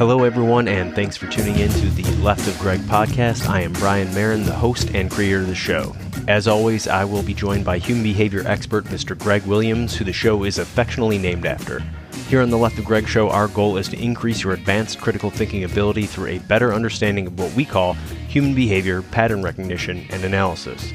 [0.00, 3.46] Hello, everyone, and thanks for tuning in to the Left of Greg podcast.
[3.46, 5.94] I am Brian Marin, the host and creator of the show.
[6.26, 9.16] As always, I will be joined by human behavior expert Mr.
[9.18, 11.82] Greg Williams, who the show is affectionately named after.
[12.30, 15.28] Here on the Left of Greg show, our goal is to increase your advanced critical
[15.28, 17.92] thinking ability through a better understanding of what we call
[18.26, 20.94] human behavior, pattern recognition, and analysis.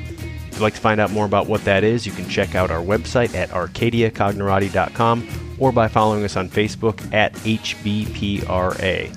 [0.55, 2.71] If you'd like to find out more about what that is, you can check out
[2.71, 9.13] our website at arcadiacognerati.com or by following us on Facebook at HBPRA.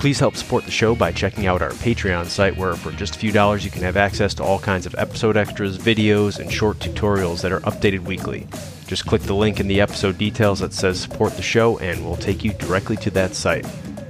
[0.00, 3.18] Please help support the show by checking out our Patreon site, where for just a
[3.20, 6.80] few dollars you can have access to all kinds of episode extras, videos, and short
[6.80, 8.48] tutorials that are updated weekly.
[8.88, 12.16] Just click the link in the episode details that says support the show, and we'll
[12.16, 13.66] take you directly to that site.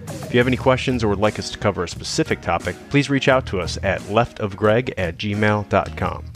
[0.09, 3.11] If you have any questions or would like us to cover a specific topic, please
[3.11, 6.32] reach out to us at leftofgreg at gmail.com.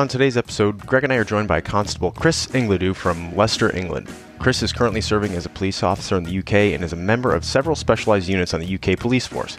[0.00, 4.08] On today's episode, Greg and I are joined by Constable Chris Ingledew from Leicester, England.
[4.38, 7.34] Chris is currently serving as a police officer in the UK and is a member
[7.34, 9.58] of several specialized units on the UK police force.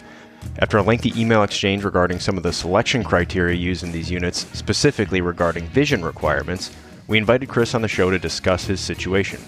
[0.58, 4.48] After a lengthy email exchange regarding some of the selection criteria used in these units,
[4.52, 6.74] specifically regarding vision requirements,
[7.06, 9.40] we invited Chris on the show to discuss his situation.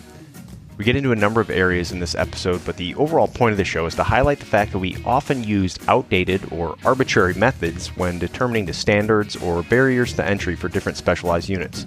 [0.77, 3.59] We get into a number of areas in this episode, but the overall point of
[3.59, 7.89] the show is to highlight the fact that we often use outdated or arbitrary methods
[7.97, 11.87] when determining the standards or barriers to entry for different specialized units.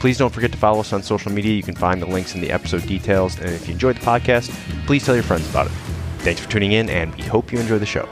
[0.00, 1.54] Please don't forget to follow us on social media.
[1.54, 3.38] You can find the links in the episode details.
[3.38, 4.50] And if you enjoyed the podcast,
[4.86, 5.72] please tell your friends about it.
[6.18, 8.06] Thanks for tuning in, and we hope you enjoy the show.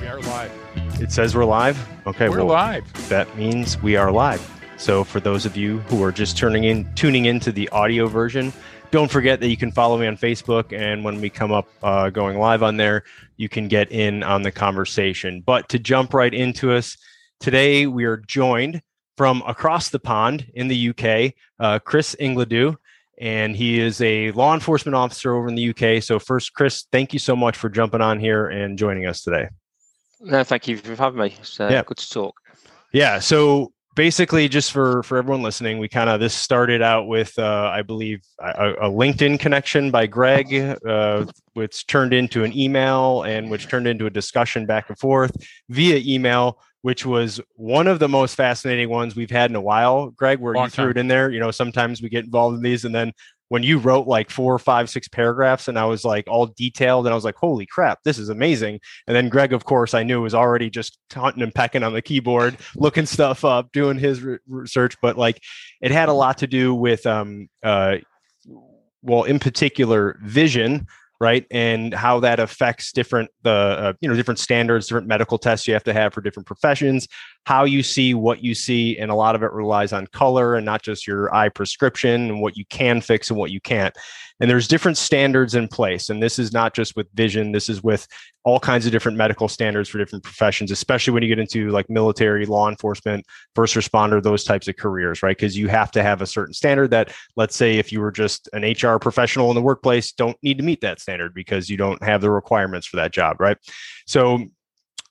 [0.00, 0.52] We are live.
[1.00, 1.84] It says we're live.
[2.06, 3.08] Okay, We're well, live.
[3.08, 4.40] that means we are live.
[4.78, 8.52] So for those of you who are just turning in, tuning into the audio version,
[8.90, 12.10] don't forget that you can follow me on Facebook, and when we come up uh,
[12.10, 13.02] going live on there,
[13.36, 15.42] you can get in on the conversation.
[15.44, 16.96] But to jump right into us
[17.40, 18.80] today, we are joined
[19.16, 22.76] from across the pond in the UK, uh, Chris Ingledew,
[23.20, 26.00] and he is a law enforcement officer over in the UK.
[26.02, 29.48] So first, Chris, thank you so much for jumping on here and joining us today.
[30.20, 31.34] No, thank you for having me.
[31.40, 31.82] It's uh, Yeah.
[31.84, 32.36] good to talk.
[32.92, 33.18] Yeah.
[33.18, 37.70] So basically, just for for everyone listening, we kind of this started out with uh,
[37.74, 40.54] I believe a, a LinkedIn connection by Greg,
[40.86, 45.36] uh, which turned into an email and which turned into a discussion back and forth
[45.68, 46.58] via email.
[46.82, 50.54] Which was one of the most fascinating ones we've had in a while, Greg, where
[50.54, 50.90] Long you threw time.
[50.92, 51.28] it in there.
[51.28, 53.12] You know, sometimes we get involved in these, and then
[53.48, 57.12] when you wrote like four, five, six paragraphs, and I was like all detailed, and
[57.12, 60.20] I was like, "Holy crap, this is amazing!" And then Greg, of course, I knew
[60.20, 64.38] was already just hunting and pecking on the keyboard, looking stuff up, doing his re-
[64.48, 64.96] research.
[65.00, 65.42] But like,
[65.80, 67.96] it had a lot to do with, um, uh,
[69.02, 70.86] well, in particular, vision,
[71.20, 75.66] right, and how that affects different the uh, you know different standards, different medical tests
[75.66, 77.08] you have to have for different professions,
[77.48, 80.66] how you see what you see, and a lot of it relies on color and
[80.66, 83.96] not just your eye prescription and what you can fix and what you can't.
[84.38, 87.50] And there's different standards in place, and this is not just with vision.
[87.52, 88.06] This is with
[88.44, 91.88] all kinds of different medical standards for different professions, especially when you get into like
[91.88, 95.34] military, law enforcement, first responder, those types of careers, right?
[95.34, 98.50] Because you have to have a certain standard that, let's say, if you were just
[98.52, 102.02] an HR professional in the workplace, don't need to meet that standard because you don't
[102.02, 103.56] have the requirements for that job, right?
[104.06, 104.44] So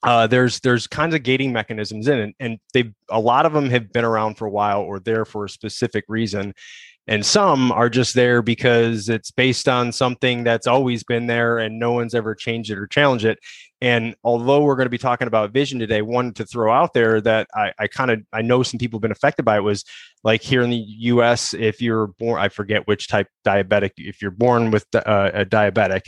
[0.03, 3.69] uh, there's there's kinds of gating mechanisms in it, and they a lot of them
[3.69, 6.53] have been around for a while or there for a specific reason
[7.07, 11.79] and some are just there because it's based on something that's always been there and
[11.79, 13.39] no one's ever changed it or challenged it
[13.79, 17.21] and although we're going to be talking about vision today one to throw out there
[17.21, 19.83] that i, I kind of i know some people have been affected by it was
[20.23, 24.31] like here in the us if you're born i forget which type diabetic if you're
[24.31, 26.01] born with uh, a diabetic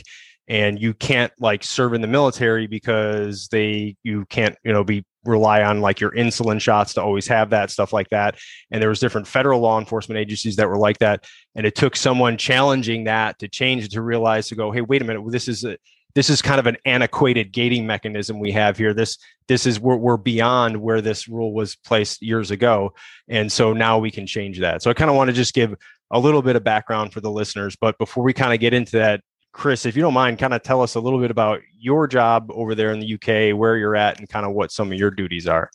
[0.50, 5.04] and you can't like serve in the military because they you can't you know be
[5.24, 8.36] rely on like your insulin shots to always have that stuff like that.
[8.70, 11.26] And there was different federal law enforcement agencies that were like that.
[11.54, 15.02] And it took someone challenging that to change it to realize to go hey wait
[15.02, 15.22] a minute.
[15.30, 15.78] This is a
[16.16, 18.92] this is kind of an antiquated gating mechanism we have here.
[18.92, 22.92] This this is we're, we're beyond where this rule was placed years ago.
[23.28, 24.82] And so now we can change that.
[24.82, 25.76] So i kind of want to just give
[26.10, 27.76] a little bit of background for the listeners.
[27.80, 29.20] But before we kind of get into that
[29.60, 32.50] chris if you don't mind kind of tell us a little bit about your job
[32.54, 35.10] over there in the uk where you're at and kind of what some of your
[35.10, 35.70] duties are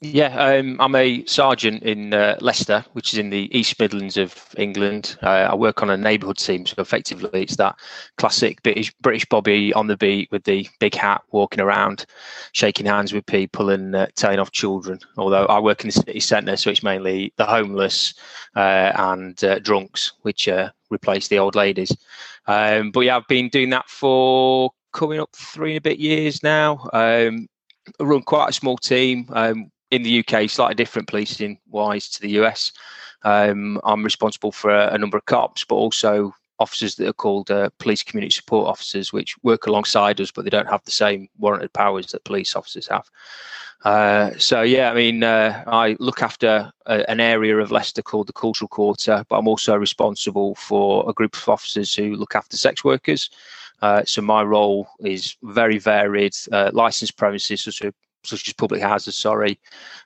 [0.00, 4.32] Yeah, um, I'm a sergeant in uh, Leicester, which is in the East Midlands of
[4.56, 5.16] England.
[5.22, 7.74] Uh, I work on a neighbourhood team, so effectively it's that
[8.16, 12.06] classic British British Bobby on the beat with the big hat, walking around,
[12.52, 15.00] shaking hands with people and uh, telling off children.
[15.16, 18.14] Although I work in the city centre, so it's mainly the homeless
[18.54, 21.96] uh, and uh, drunks, which uh, replace the old ladies.
[22.46, 26.42] Um, but yeah, I've been doing that for coming up three and a bit years
[26.42, 26.88] now.
[26.92, 27.48] Um,
[28.00, 29.26] I run quite a small team.
[29.32, 32.72] Um, in the UK, slightly different policing wise to the US.
[33.22, 37.50] Um, I'm responsible for a, a, number of cops, but also officers that are called
[37.50, 41.28] uh, police community support officers, which work alongside us, but they don't have the same
[41.38, 43.08] warranted powers that police officers have.
[43.84, 48.26] Uh, so yeah, I mean, uh, I look after a, an area of Leicester called
[48.26, 52.56] the Cultural Quarter, but I'm also responsible for a group of officers who look after
[52.56, 53.30] sex workers.
[53.80, 56.34] Uh, so my role is very varied.
[56.50, 57.92] Uh, licensed premises, such as,
[58.24, 59.60] such as public houses, sorry,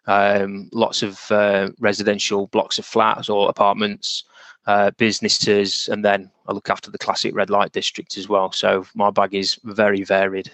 [0.07, 4.25] um, lots of uh, residential blocks of flats or apartments,
[4.67, 8.53] uh, businesses, and then I look after the classic red light district as well.
[8.53, 10.51] So my bag is very varied.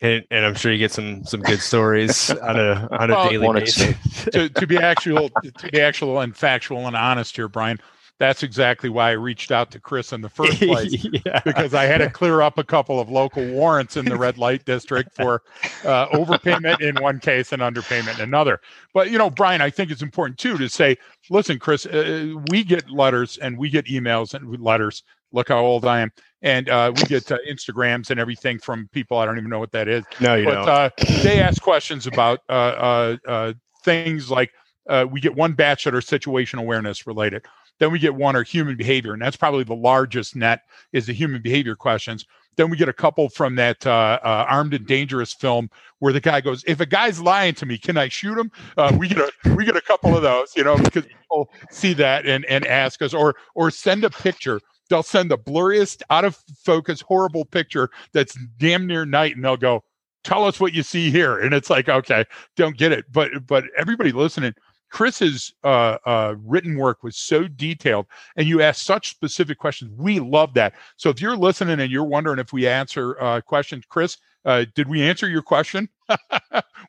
[0.00, 3.30] And, and I'm sure you get some some good stories on a on a Well,
[3.30, 4.24] daily wanted basis.
[4.32, 7.78] to, to be actual to be actual and factual and honest here, Brian.
[8.22, 11.04] That's exactly why I reached out to Chris in the first place.
[11.26, 11.40] yeah.
[11.44, 14.64] because I had to clear up a couple of local warrants in the red light
[14.64, 15.42] district for
[15.84, 18.60] uh, overpayment in one case and underpayment in another.
[18.94, 20.98] But you know, Brian, I think it's important too to say,
[21.30, 25.02] listen, Chris, uh, we get letters and we get emails and letters.
[25.32, 29.18] Look how old I am, and uh, we get uh, Instagrams and everything from people
[29.18, 30.04] I don't even know what that is.
[30.20, 30.68] No, you but don't.
[30.68, 30.90] uh,
[31.24, 33.52] they ask questions about uh, uh, uh,
[33.82, 34.52] things like
[34.88, 37.44] uh, we get one batch that are situation awareness related.
[37.82, 40.60] Then we get one or human behavior, and that's probably the largest net
[40.92, 42.24] is the human behavior questions.
[42.54, 45.68] Then we get a couple from that uh, uh, armed and dangerous film
[45.98, 48.94] where the guy goes, "If a guy's lying to me, can I shoot him?" Uh,
[48.96, 52.24] we get a we get a couple of those, you know, because people see that
[52.24, 54.60] and and ask us, or or send a picture.
[54.88, 59.56] They'll send the blurriest, out of focus, horrible picture that's damn near night, and they'll
[59.56, 59.82] go,
[60.22, 63.64] "Tell us what you see here." And it's like, okay, don't get it, but but
[63.76, 64.54] everybody listening.
[64.92, 68.06] Chris's uh, uh, written work was so detailed,
[68.36, 69.90] and you asked such specific questions.
[69.96, 70.74] We love that.
[70.96, 74.88] So if you're listening and you're wondering if we answer uh, questions, Chris, uh, did
[74.88, 75.88] we answer your question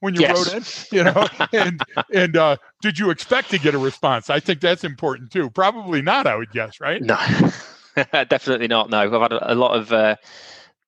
[0.01, 0.35] when you Yes.
[0.35, 0.97] wrote in?
[0.97, 1.81] You know, and
[2.13, 4.29] and uh, did you expect to get a response?
[4.29, 5.49] I think that's important too.
[5.49, 6.27] Probably not.
[6.27, 7.01] I would guess, right?
[7.01, 7.15] No,
[8.11, 8.89] definitely not.
[8.89, 10.17] No, I've had a, a lot of uh,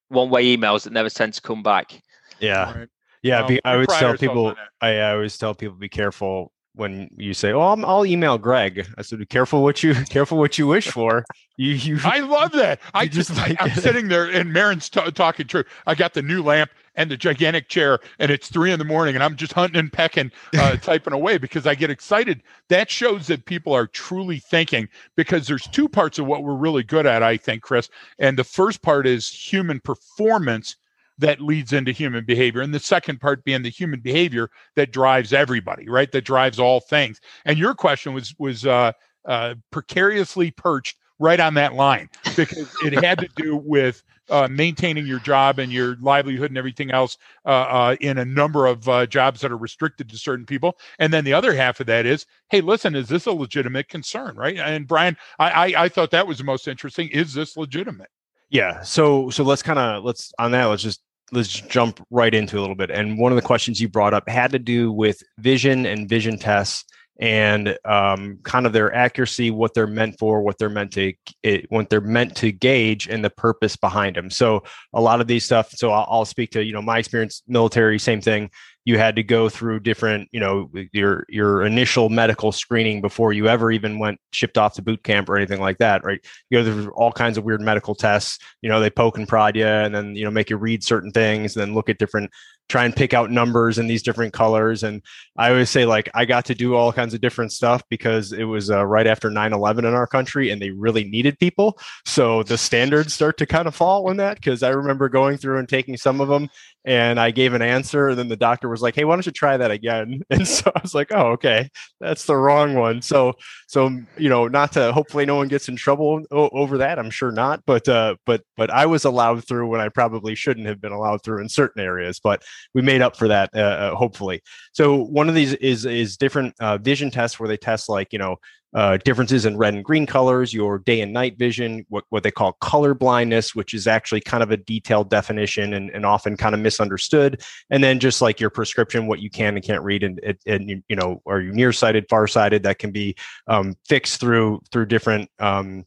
[0.09, 2.01] one-way emails that never tend to come back.
[2.39, 2.67] yeah.
[2.67, 2.89] All right.
[3.21, 3.39] Yeah.
[3.39, 4.53] Well, be, I we would tell people.
[4.81, 8.87] I, I always tell people be careful when you say, "Oh, I'm, I'll email Greg."
[8.97, 11.25] I said, "Be careful what you careful what you wish for."
[11.57, 12.79] You you I love that.
[12.93, 13.81] I just, just like, I'm it.
[13.81, 15.63] sitting there and Marin's t- talking true.
[15.87, 19.15] I got the new lamp and the gigantic chair, and it's three in the morning,
[19.15, 22.41] and I'm just hunting and pecking, uh, typing away because I get excited.
[22.69, 26.83] That shows that people are truly thinking because there's two parts of what we're really
[26.83, 27.89] good at, I think, Chris.
[28.19, 30.77] And the first part is human performance
[31.17, 35.33] that leads into human behavior, and the second part being the human behavior that drives
[35.33, 36.11] everybody, right?
[36.11, 37.19] That drives all things.
[37.45, 38.91] And your question was was uh,
[39.25, 45.05] uh, precariously perched right on that line because it had to do with uh, maintaining
[45.05, 49.05] your job and your livelihood and everything else uh, uh, in a number of uh,
[49.05, 50.77] jobs that are restricted to certain people.
[50.99, 54.35] And then the other half of that is, hey, listen, is this a legitimate concern,
[54.35, 54.57] right?
[54.57, 57.09] And Brian, I I, I thought that was the most interesting.
[57.09, 58.09] Is this legitimate?
[58.49, 58.81] Yeah.
[58.81, 61.01] So so let's kind of let's on that let's just
[61.31, 62.91] let's jump right into a little bit.
[62.91, 66.37] And one of the questions you brought up had to do with vision and vision
[66.37, 66.85] tests
[67.17, 71.13] and um, kind of their accuracy, what they're meant for, what they're meant to
[71.43, 74.29] it, what they're meant to gauge, and the purpose behind them.
[74.29, 74.63] So
[74.93, 75.71] a lot of these stuff.
[75.71, 78.49] So I'll, I'll speak to you know my experience, military, same thing.
[78.85, 83.47] You had to go through different, you know, your your initial medical screening before you
[83.47, 86.19] ever even went shipped off to boot camp or anything like that, right?
[86.49, 88.37] You go through all kinds of weird medical tests.
[88.61, 91.11] You know, they poke and prod you, and then you know make you read certain
[91.11, 92.29] things, and then look at different,
[92.69, 94.83] try and pick out numbers in these different colors.
[94.83, 95.01] And
[95.37, 98.43] I always say like I got to do all kinds of different stuff because it
[98.43, 101.79] was uh, right after 9/11 in our country, and they really needed people.
[102.05, 105.57] So the standards start to kind of fall in that because I remember going through
[105.57, 106.49] and taking some of them,
[106.85, 109.31] and I gave an answer, and then the doctor was like, "Hey, why don't you
[109.31, 113.33] try that again?" And so I was like, "Oh, okay, that's the wrong one." So
[113.67, 116.99] so you know, not to hopefully no one gets in trouble over that.
[116.99, 120.67] I'm sure not, but uh, but but I was allowed through when I probably shouldn't
[120.67, 123.95] have been allowed through in certain areas, but we made up for that uh, uh,
[123.95, 124.41] hopefully.
[124.73, 128.19] So one of these is is different uh, vision tests where they test like you
[128.19, 128.37] know
[128.75, 132.31] uh, differences in red and green colors, your day and night vision, what, what they
[132.31, 136.53] call color blindness, which is actually kind of a detailed definition and, and often kind
[136.53, 137.41] of misunderstood.
[137.69, 140.83] And then just like your prescription, what you can and can't read, and, and, you-
[140.89, 142.63] you know, are you nearsighted, farsighted?
[142.63, 143.15] That can be
[143.47, 145.85] um, fixed through through different um,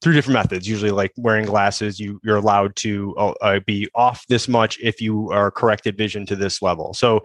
[0.00, 0.66] through different methods.
[0.66, 5.00] Usually, like wearing glasses, you you're allowed to uh, uh, be off this much if
[5.00, 6.94] you are corrected vision to this level.
[6.94, 7.22] So,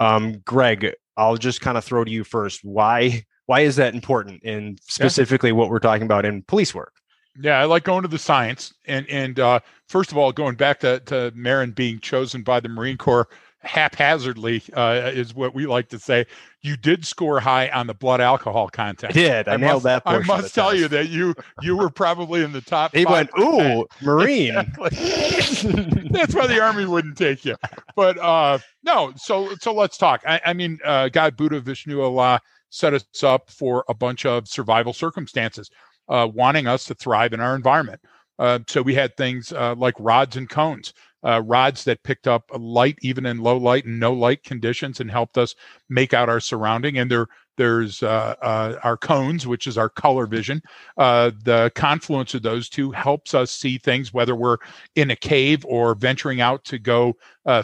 [0.00, 2.60] um, Greg, I'll just kind of throw to you first.
[2.64, 6.92] Why why is that important, and specifically what we're talking about in police work?
[7.40, 8.72] Yeah, I like going to the science.
[8.86, 12.68] And and uh, first of all, going back to, to Marin being chosen by the
[12.68, 13.28] Marine Corps
[13.62, 16.24] haphazardly, uh, is what we like to say.
[16.62, 19.10] You did score high on the blood alcohol content.
[19.10, 19.48] I did.
[19.48, 20.02] I, I nailed must, that.
[20.06, 20.80] I must tell test.
[20.80, 22.94] you that you you were probably in the top.
[22.94, 24.54] He went, ooh, Marine.
[24.80, 27.56] That's why the Army wouldn't take you.
[27.94, 30.22] But uh, no, so so let's talk.
[30.26, 32.40] I, I mean, uh, God Buddha Vishnu Allah
[32.76, 35.70] set us up for a bunch of survival circumstances,
[36.10, 38.00] uh, wanting us to thrive in our environment.
[38.38, 40.92] Uh, so we had things uh, like rods and cones,
[41.24, 45.10] uh, rods that picked up light even in low light and no light conditions and
[45.10, 45.54] helped us
[45.88, 46.98] make out our surrounding.
[46.98, 50.60] And there, there's uh, uh, our cones, which is our color vision.
[50.98, 54.58] The confluence of those two helps us see things, whether we're
[54.96, 57.14] in a cave or venturing out to go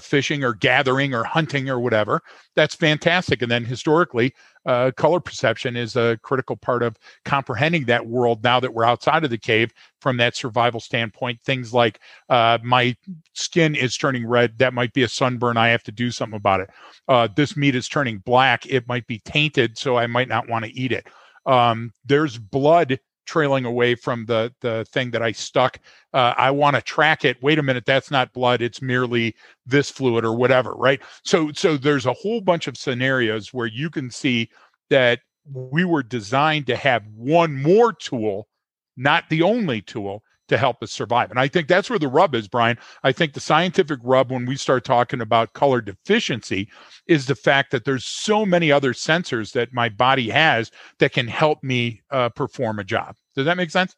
[0.00, 2.23] fishing or gathering or hunting or whatever.
[2.57, 3.42] That's fantastic.
[3.42, 4.33] And then historically,
[4.66, 9.25] uh, color perception is a critical part of comprehending that world now that we're outside
[9.25, 11.40] of the cave from that survival standpoint.
[11.42, 12.97] Things like uh, my
[13.35, 15.57] skin is turning red, that might be a sunburn.
[15.57, 16.71] I have to do something about it.
[17.09, 20.64] Uh, this meat is turning black, it might be tainted, so I might not want
[20.64, 21.07] to eat it.
[21.47, 25.79] Um, there's blood trailing away from the the thing that I stuck.
[26.12, 27.43] Uh, I want to track it.
[27.43, 28.62] Wait a minute, that's not blood.
[28.62, 29.35] It's merely
[29.67, 31.00] this fluid or whatever, right?
[31.25, 34.50] So so there's a whole bunch of scenarios where you can see
[34.91, 35.21] that
[35.52, 38.49] we were designed to have one more tool,
[38.97, 41.30] not the only tool to help us survive.
[41.30, 42.78] And I think that's where the rub is, Brian.
[43.02, 46.68] I think the scientific rub when we start talking about color deficiency
[47.06, 51.26] is the fact that there's so many other sensors that my body has that can
[51.26, 53.16] help me uh, perform a job.
[53.35, 53.97] Does that make sense?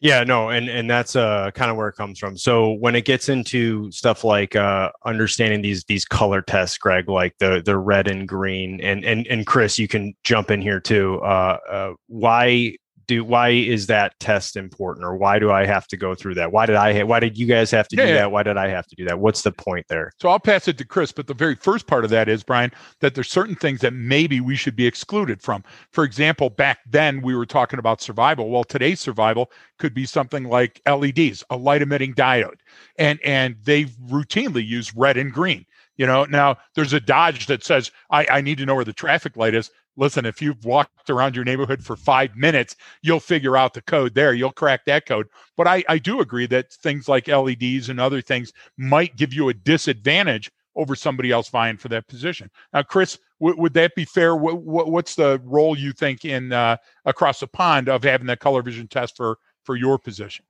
[0.00, 2.36] Yeah, no, and and that's uh kind of where it comes from.
[2.36, 7.38] So when it gets into stuff like uh understanding these these color tests, Greg, like
[7.38, 11.20] the the red and green, and and and Chris, you can jump in here too.
[11.22, 12.74] Uh, uh why
[13.06, 16.52] do why is that test important or why do i have to go through that?
[16.52, 18.16] Why did i ha- why did you guys have to yeah, do yeah.
[18.16, 18.32] that?
[18.32, 19.18] Why did i have to do that?
[19.18, 20.12] What's the point there?
[20.20, 22.72] So i'll pass it to chris but the very first part of that is brian
[23.00, 25.64] that there's certain things that maybe we should be excluded from.
[25.90, 28.50] For example back then we were talking about survival.
[28.50, 32.60] Well today's survival could be something like leds a light emitting diode
[32.98, 35.66] and and they routinely use red and green
[35.96, 36.24] you know?
[36.24, 39.54] Now there's a dodge that says I, I need to know where the traffic light
[39.54, 43.82] is listen, if you've walked around your neighborhood for five minutes, you'll figure out the
[43.82, 44.32] code there.
[44.32, 45.26] You'll crack that code.
[45.56, 49.48] But I, I do agree that things like LEDs and other things might give you
[49.48, 52.50] a disadvantage over somebody else vying for that position.
[52.72, 54.30] Now, Chris, w- would that be fair?
[54.30, 58.40] W- w- what's the role you think in uh, across the pond of having that
[58.40, 60.44] color vision test for for your position?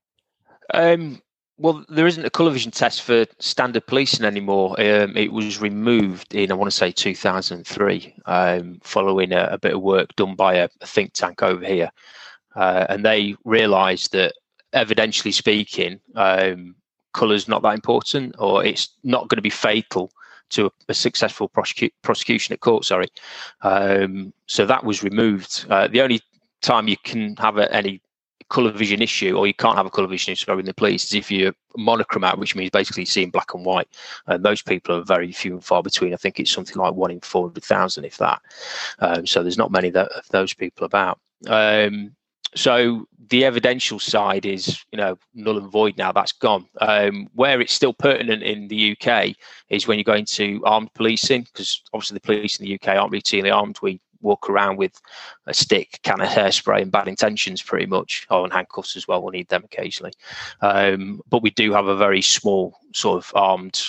[0.72, 1.20] Um,
[1.58, 4.80] well, there isn't a colour vision test for standard policing anymore.
[4.80, 9.74] Um, it was removed in, I want to say, 2003, um, following a, a, bit
[9.74, 11.90] of work done by a, a think tank over here.
[12.56, 14.34] Uh, and they realised that,
[14.74, 16.74] evidentially speaking, um,
[17.12, 20.10] colour's not that important, or it's not going to be fatal
[20.50, 22.84] to a, a successful prosecu- prosecution at court.
[22.84, 23.08] Sorry,
[23.60, 25.66] um, so that was removed.
[25.68, 26.20] Uh, the only
[26.62, 28.00] time you can have any
[28.52, 31.14] colour vision issue, or you can't have a colour vision issue in the police, is
[31.14, 33.88] if you're monochromat, which means basically seeing black and white.
[34.26, 36.12] And those people are very few and far between.
[36.12, 38.42] I think it's something like one in 400,000, if that.
[38.98, 41.18] Um, so there's not many that, of those people about.
[41.46, 42.14] Um,
[42.54, 46.12] so the evidential side is, you know, null and void now.
[46.12, 46.66] That's gone.
[46.82, 49.34] Um, where it's still pertinent in the UK
[49.70, 53.14] is when you're going to armed policing, because obviously the police in the UK aren't
[53.14, 53.78] routinely armed.
[53.80, 55.00] We walk around with
[55.46, 58.26] a stick, can of hairspray, and bad intentions, pretty much.
[58.30, 59.22] Oh, and handcuffs as well.
[59.22, 60.12] We'll need them occasionally.
[60.60, 63.80] Um, but we do have a very small sort of armed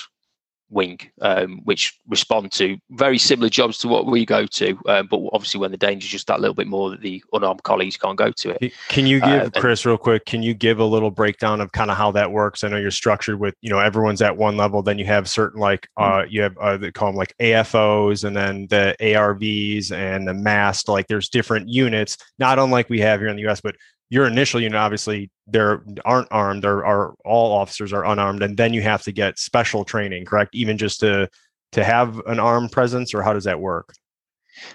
[0.74, 4.78] wing, um, which respond to very similar jobs to what we go to.
[4.88, 7.64] Uh, but obviously, when the danger is just that little bit more, that the unarmed
[7.64, 8.74] colleagues can't go to it.
[8.90, 10.26] Can you give uh, Chris real quick?
[10.26, 12.64] Can you give a little breakdown of kind of how that works?
[12.64, 14.82] I know you're structured with you know everyone's at one level.
[14.82, 16.32] Then you have certain like uh, mm-hmm.
[16.32, 20.90] you have uh, they call them like AFOs, and then the ARVs and the MAST.
[20.90, 23.62] Like there's different units, not unlike we have here in the U.S.
[23.62, 23.76] But
[24.14, 28.72] your initial unit obviously there aren't armed there are all officers are unarmed and then
[28.72, 30.54] you have to get special training correct?
[30.54, 31.28] Even just to
[31.72, 33.92] to have an armed presence or how does that work?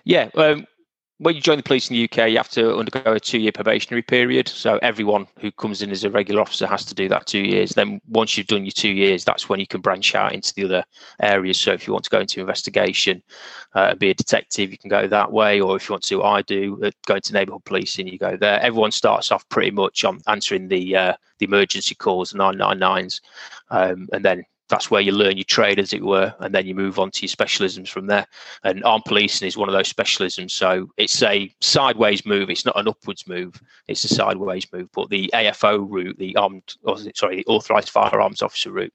[0.02, 0.66] Yeah um,
[1.20, 3.50] when you join the police in the UK, you have to undergo a two year
[3.50, 4.48] probationary period.
[4.48, 7.70] So everyone who comes in as a regular officer has to do that two years.
[7.70, 10.64] Then once you've done your two years, that's when you can branch out into the
[10.64, 10.84] other
[11.20, 11.58] areas.
[11.58, 13.20] So if you want to go into investigation
[13.74, 15.60] uh, and be a detective, you can go that way.
[15.60, 18.60] Or if you want to, I do, uh, go into neighbourhood policing, you go there.
[18.60, 23.20] Everyone starts off pretty much on answering the uh, the emergency calls, the 999s,
[23.70, 26.74] um, and then that's where you learn your trade, as it were, and then you
[26.74, 28.26] move on to your specialisms from there.
[28.64, 30.50] And armed policing is one of those specialisms.
[30.50, 32.50] So it's a sideways move.
[32.50, 33.60] It's not an upwards move.
[33.88, 34.88] It's a sideways move.
[34.92, 36.74] But the AFO route, the armed,
[37.14, 38.92] sorry, the authorised firearms officer route,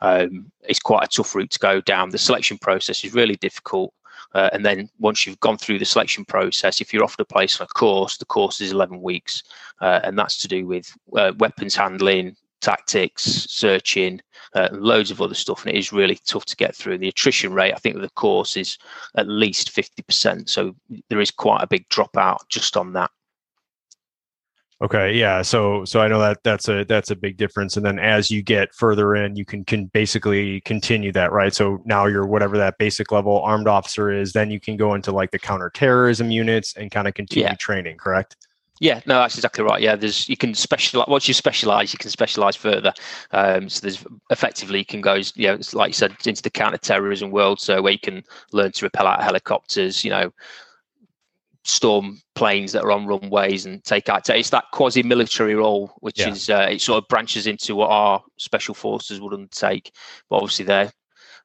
[0.00, 2.10] um, is quite a tough route to go down.
[2.10, 3.94] The selection process is really difficult.
[4.34, 7.60] Uh, and then once you've gone through the selection process, if you're offered a place
[7.60, 9.44] on a course, the course is 11 weeks.
[9.80, 14.20] Uh, and that's to do with uh, weapons handling, tactics, searching,
[14.54, 15.64] uh, loads of other stuff.
[15.64, 16.98] And it is really tough to get through.
[16.98, 18.78] The attrition rate, I think, of the course is
[19.16, 20.48] at least 50%.
[20.48, 20.74] So
[21.08, 23.10] there is quite a big dropout just on that.
[24.82, 25.40] Okay, yeah.
[25.42, 27.76] So so I know that that's a that's a big difference.
[27.76, 31.54] And then as you get further in, you can can basically continue that, right?
[31.54, 35.12] So now you're whatever that basic level armed officer is, then you can go into
[35.12, 37.54] like the counterterrorism units and kind of continue yeah.
[37.54, 38.36] training, correct?
[38.80, 39.80] Yeah, no, that's exactly right.
[39.80, 42.92] Yeah, there's you can specialize once you specialize, you can specialize further.
[43.30, 46.50] Um, so there's effectively you can go, you know, it's like you said, into the
[46.50, 50.32] counter-terrorism world, so where you can learn to repel out helicopters, you know,
[51.62, 54.28] storm planes that are on runways and take out.
[54.28, 56.30] It's that quasi-military role, which yeah.
[56.30, 59.92] is uh, it sort of branches into what our special forces would undertake,
[60.28, 60.92] but obviously they're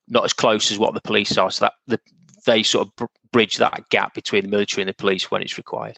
[0.08, 1.52] not as close as what the police are.
[1.52, 2.00] So that the,
[2.46, 5.58] they sort of br- bridge that gap between the military and the police when it's
[5.58, 5.98] required.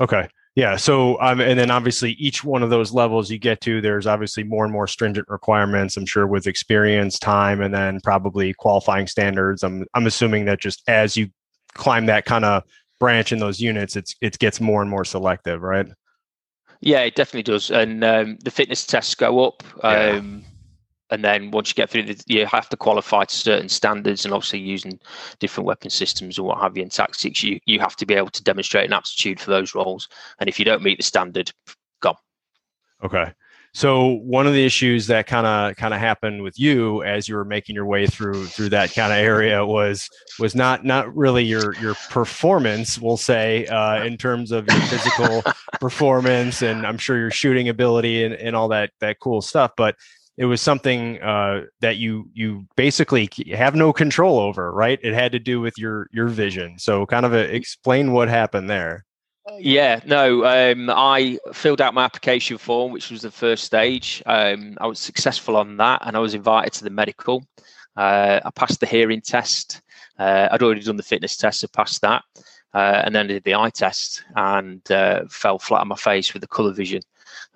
[0.00, 0.28] Okay.
[0.54, 0.76] Yeah.
[0.76, 4.44] So, um, and then obviously each one of those levels you get to, there's obviously
[4.44, 5.96] more and more stringent requirements.
[5.96, 9.62] I'm sure with experience, time, and then probably qualifying standards.
[9.62, 11.30] I'm I'm assuming that just as you
[11.72, 12.64] climb that kind of
[13.00, 15.86] branch in those units, it's it gets more and more selective, right?
[16.80, 17.70] Yeah, it definitely does.
[17.70, 19.62] And um, the fitness tests go up.
[19.82, 20.44] Um,
[21.12, 24.32] and then once you get through the, you have to qualify to certain standards and
[24.32, 24.98] obviously using
[25.38, 28.30] different weapon systems and what have you and tactics you you have to be able
[28.30, 30.08] to demonstrate an aptitude for those roles.
[30.40, 31.52] And if you don't meet the standard
[32.00, 32.16] gone.
[33.04, 33.32] Okay.
[33.74, 37.36] So one of the issues that kind of kind of happened with you as you
[37.36, 41.42] were making your way through through that kind of area was was not not really
[41.44, 45.42] your your performance, we'll say, uh, in terms of your physical
[45.80, 49.96] performance, and I'm sure your shooting ability and, and all that that cool stuff, but
[50.36, 54.98] it was something uh, that you you basically have no control over, right?
[55.02, 56.78] It had to do with your your vision.
[56.78, 59.04] So, kind of a, explain what happened there.
[59.58, 64.22] Yeah, no, um, I filled out my application form, which was the first stage.
[64.24, 67.44] Um, I was successful on that, and I was invited to the medical.
[67.96, 69.82] Uh, I passed the hearing test.
[70.18, 72.22] Uh, I'd already done the fitness test, so passed that,
[72.72, 76.32] uh, and then I did the eye test and uh, fell flat on my face
[76.32, 77.02] with the colour vision.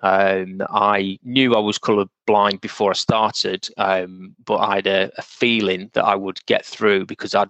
[0.01, 5.11] Um, I knew I was colour blind before I started, um, but I had a,
[5.17, 7.49] a, feeling that I would get through because I'd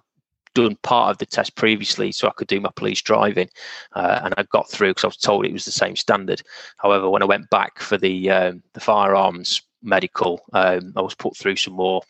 [0.54, 3.48] done part of the test previously, so I could do my police driving,
[3.94, 6.42] uh, and I got through because I was told it was the same standard.
[6.78, 11.36] However, when I went back for the um, the firearms medical, um, I was put
[11.36, 12.02] through some more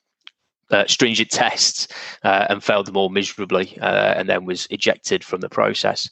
[0.70, 1.88] uh, stringent tests
[2.24, 6.09] uh, and failed them all miserably, uh, and then was ejected from the process.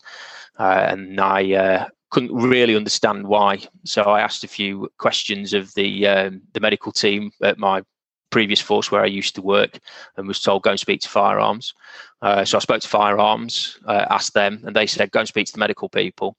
[0.58, 3.58] Uh, and I uh, couldn't really understand why.
[3.84, 7.82] So I asked a few questions of the um, the medical team at my
[8.30, 9.78] previous force where I used to work,
[10.16, 11.74] and was told go and speak to firearms.
[12.22, 15.46] Uh, so I spoke to firearms, uh, asked them, and they said go and speak
[15.48, 16.38] to the medical people.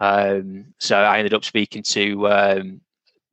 [0.00, 2.28] Um, so I ended up speaking to.
[2.28, 2.80] Um,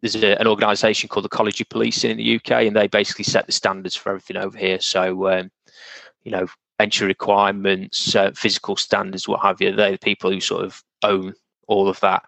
[0.02, 3.26] there's a, an organisation called the College of Policing in the UK, and they basically
[3.26, 4.80] set the standards for everything over here.
[4.80, 5.52] So, um,
[6.24, 6.48] you know,
[6.80, 9.76] entry requirements, uh, physical standards, what have you.
[9.76, 11.34] They're the people who sort of own
[11.68, 12.24] all of that.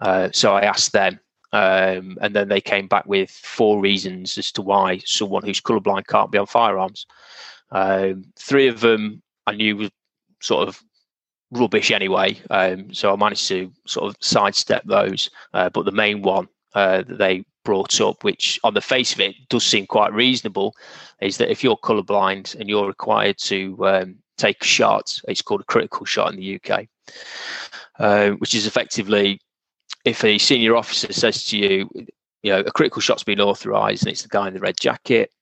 [0.00, 1.20] Uh, so I asked them,
[1.52, 6.06] um, and then they came back with four reasons as to why someone who's colourblind
[6.06, 7.06] can't be on firearms.
[7.70, 9.90] Um, three of them I knew was
[10.40, 10.82] sort of
[11.50, 15.30] rubbish anyway, um, so I managed to sort of sidestep those.
[15.54, 19.20] Uh, but the main one uh, that they brought up, which on the face of
[19.20, 20.74] it does seem quite reasonable,
[21.20, 25.60] is that if you're colourblind and you're required to um, take a shot, it's called
[25.60, 26.86] a critical shot in the UK.
[27.98, 29.40] Uh, which is effectively
[30.04, 31.90] if a senior officer says to you,
[32.42, 35.32] you know, a critical shot's been authorised and it's the guy in the red jacket.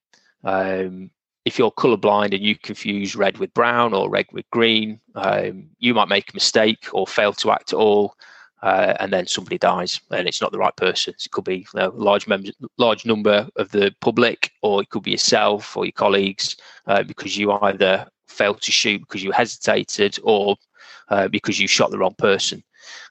[0.42, 1.10] Um,
[1.44, 5.94] if you're colourblind and you confuse red with brown or red with green, um, you
[5.94, 8.14] might make a mistake or fail to act at all,
[8.62, 11.14] uh, and then somebody dies and it's not the right person.
[11.18, 12.26] So it could be you know, a large
[12.78, 17.36] large number of the public, or it could be yourself or your colleagues, uh, because
[17.36, 20.56] you either failed to shoot because you hesitated or
[21.08, 22.62] uh, because you shot the wrong person.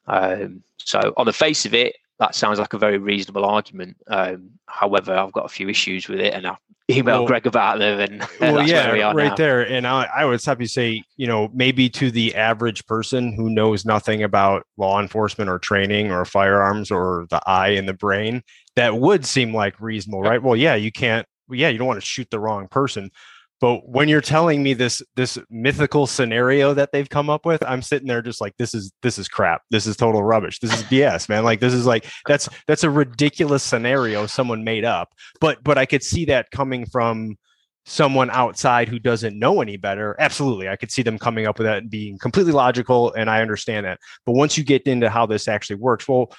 [0.07, 3.97] Um, so, on the face of it, that sounds like a very reasonable argument.
[4.07, 6.57] Um, however, I've got a few issues with it, and I
[6.89, 7.99] emailed well, Greg about them.
[7.99, 9.35] And well, yeah, we right now.
[9.35, 9.61] there.
[9.61, 13.49] And I, I would happy to say, you know, maybe to the average person who
[13.49, 18.43] knows nothing about law enforcement or training or firearms or the eye and the brain,
[18.75, 20.41] that would seem like reasonable, right?
[20.41, 23.11] Well, yeah, you can't yeah, you don't want to shoot the wrong person.
[23.61, 27.81] But when you're telling me this this mythical scenario that they've come up with, I'm
[27.81, 29.61] sitting there just like this is this is crap.
[29.71, 30.59] This is total rubbish.
[30.59, 31.43] This is BS, man.
[31.43, 35.13] Like this is like that's that's a ridiculous scenario someone made up.
[35.39, 37.37] But but I could see that coming from
[37.85, 40.15] someone outside who doesn't know any better.
[40.19, 40.67] Absolutely.
[40.67, 43.85] I could see them coming up with that and being completely logical and I understand
[43.85, 43.99] that.
[44.25, 46.33] But once you get into how this actually works, well,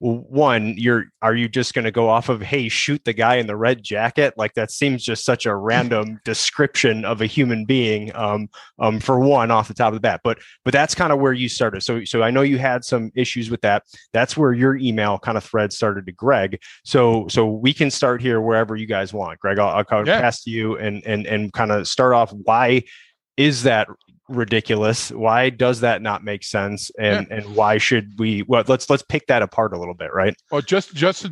[0.00, 3.46] one you're are you just going to go off of hey shoot the guy in
[3.46, 4.34] the red jacket?
[4.36, 9.18] Like that seems just such a random description of a human being um, um for
[9.20, 11.82] one off the top of the bat but but that's kind of where you started.
[11.82, 13.84] So so i know you had some issues with that.
[14.12, 16.60] That's where your email kind of thread started to greg.
[16.84, 19.58] So so we can start here wherever you guys want greg.
[19.58, 20.20] I'll, I'll yeah.
[20.20, 22.82] pass to you and and and kind of start off why
[23.36, 23.88] is that
[24.28, 25.10] ridiculous.
[25.10, 26.90] Why does that not make sense?
[26.98, 27.36] And yeah.
[27.36, 30.34] and why should we well let's let's pick that apart a little bit right?
[30.50, 31.26] Well just just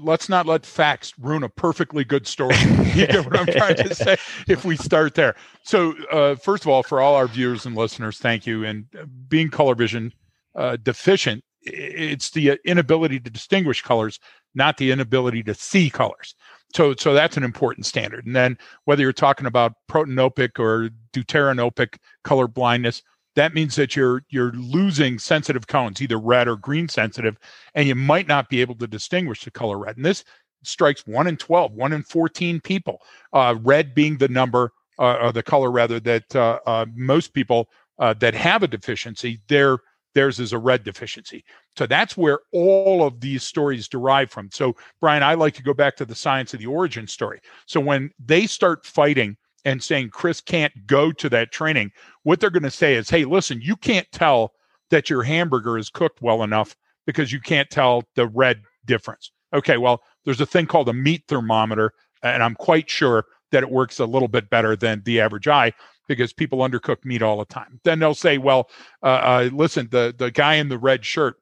[0.00, 2.56] let's not let facts ruin a perfectly good story.
[2.98, 4.16] You get what i'm trying to say?
[4.48, 5.36] If we start there.
[5.62, 8.64] So uh, first of all for all our viewers and listeners thank you.
[8.64, 8.86] And
[9.28, 10.12] being color vision
[10.56, 14.18] uh, deficient it's the inability to distinguish colors
[14.54, 16.34] not the inability to see colors
[16.74, 18.26] so, so that's an important standard.
[18.26, 23.02] And then whether you're talking about protanopic or deuteranopic color blindness,
[23.36, 27.38] that means that you're you're losing sensitive cones, either red or green sensitive,
[27.74, 29.96] and you might not be able to distinguish the color red.
[29.96, 30.24] And this
[30.64, 33.00] strikes one in 12, one in 14 people.
[33.32, 37.68] Uh, red being the number, uh, or the color rather, that uh, uh most people
[37.98, 39.78] uh, that have a deficiency, they're
[40.14, 41.44] theirs is a red deficiency.
[41.76, 44.50] So that's where all of these stories derive from.
[44.52, 47.40] So, Brian, I like to go back to the science of the origin story.
[47.66, 51.92] So, when they start fighting and saying Chris can't go to that training,
[52.22, 54.52] what they're going to say is, hey, listen, you can't tell
[54.90, 56.74] that your hamburger is cooked well enough
[57.06, 59.30] because you can't tell the red difference.
[59.52, 61.92] Okay, well, there's a thing called a meat thermometer,
[62.22, 65.72] and I'm quite sure that it works a little bit better than the average eye
[66.06, 67.80] because people undercook meat all the time.
[67.84, 68.70] Then they'll say, well,
[69.02, 71.36] uh, uh, listen, the, the guy in the red shirt,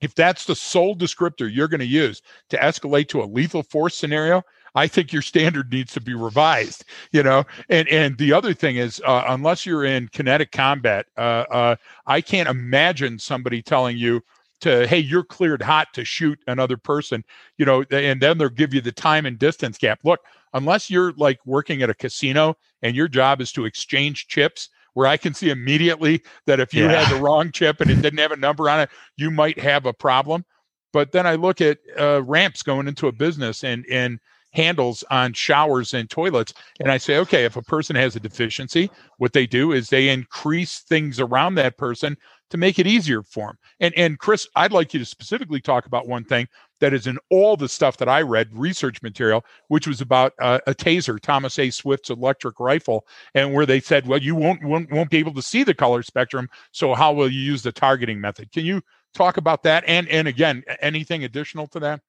[0.00, 3.96] if that's the sole descriptor you're going to use to escalate to a lethal force
[3.96, 4.42] scenario,
[4.74, 6.84] I think your standard needs to be revised.
[7.10, 11.44] You know, and and the other thing is, uh, unless you're in kinetic combat, uh,
[11.50, 14.22] uh, I can't imagine somebody telling you
[14.60, 17.24] to, hey, you're cleared hot to shoot another person.
[17.56, 20.00] You know, and then they'll give you the time and distance gap.
[20.04, 20.20] Look,
[20.54, 25.06] unless you're like working at a casino and your job is to exchange chips where
[25.06, 27.04] I can see immediately that if you yeah.
[27.04, 29.86] had the wrong chip and it didn't have a number on it, you might have
[29.86, 30.44] a problem.
[30.92, 34.18] But then I look at uh, ramps going into a business and and
[34.52, 38.90] handles on showers and toilets, and I say, okay, if a person has a deficiency,
[39.18, 42.16] what they do is they increase things around that person
[42.50, 43.58] to make it easier for them.
[43.80, 46.48] And and Chris, I'd like you to specifically talk about one thing
[46.80, 50.60] that is in all the stuff that I read, research material, which was about uh,
[50.66, 51.70] a taser, Thomas A.
[51.70, 55.42] Swift's electric rifle, and where they said, well, you won't, won't won't be able to
[55.42, 58.52] see the color spectrum, so how will you use the targeting method?
[58.52, 58.82] Can you
[59.14, 59.84] talk about that?
[59.86, 62.00] And and again, anything additional to that?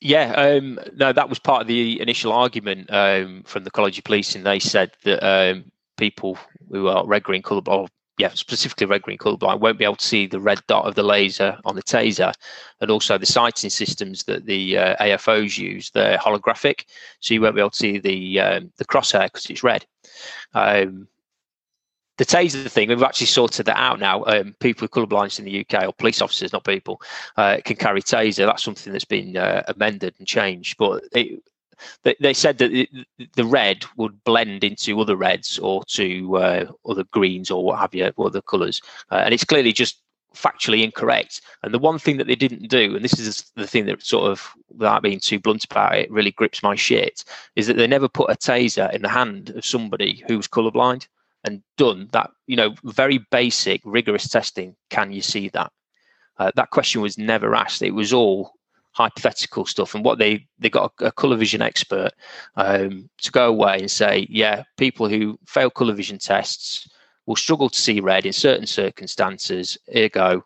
[0.00, 4.04] Yeah, um, no, that was part of the initial argument um, from the College of
[4.04, 4.44] Policing.
[4.44, 6.38] They said that um, people
[6.70, 7.86] who are red green or
[8.20, 11.02] yeah, specifically red green colorblind, won't be able to see the red dot of the
[11.02, 12.34] laser on the taser,
[12.82, 15.90] and also the sighting systems that the uh, AFOs use.
[15.90, 16.84] They're holographic,
[17.20, 19.86] so you won't be able to see the um, the crosshair because it's red.
[20.52, 21.08] Um,
[22.18, 24.22] the taser thing, we've actually sorted that out now.
[24.24, 27.00] Um, people with colour blindness in the UK, or police officers, not people,
[27.38, 28.44] uh, can carry taser.
[28.44, 30.76] That's something that's been uh, amended and changed.
[30.76, 31.42] But it,
[32.02, 32.88] they, they said that
[33.34, 37.94] the red would blend into other reds or to uh, other greens or what have
[37.94, 40.02] you, other colours, uh, and it's clearly just
[40.34, 41.40] factually incorrect.
[41.62, 44.30] And the one thing that they didn't do, and this is the thing that sort
[44.30, 47.24] of, without being too blunt about it, really grips my shit,
[47.56, 51.08] is that they never put a taser in the hand of somebody who's colourblind
[51.44, 54.76] and done that, you know, very basic, rigorous testing.
[54.90, 55.72] Can you see that?
[56.38, 57.82] Uh, that question was never asked.
[57.82, 58.52] It was all
[58.92, 62.10] hypothetical stuff and what they they got a, a color vision expert
[62.56, 66.88] um, to go away and say yeah people who fail color vision tests
[67.26, 69.78] will struggle to see red in certain circumstances.
[69.94, 70.42] Ergo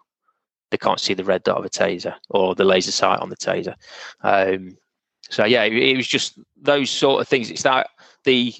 [0.70, 3.36] they can't see the red dot of a taser or the laser sight on the
[3.36, 3.74] taser.
[4.22, 4.76] Um,
[5.30, 7.50] so yeah it, it was just those sort of things.
[7.50, 7.88] It's that
[8.24, 8.54] the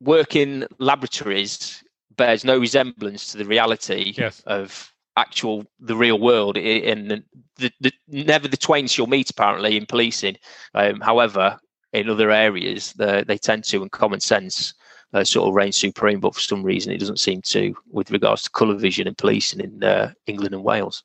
[0.00, 1.82] working laboratories
[2.16, 4.42] bears no resemblance to the reality yes.
[4.46, 7.22] of actual the real world in
[7.56, 10.36] the, the, never the twain shall meet apparently in policing
[10.74, 11.58] um, however
[11.92, 14.72] in other areas the, they tend to and common sense
[15.12, 18.42] uh, sort of reign supreme but for some reason it doesn't seem to with regards
[18.42, 21.02] to colour vision and policing in uh, england and wales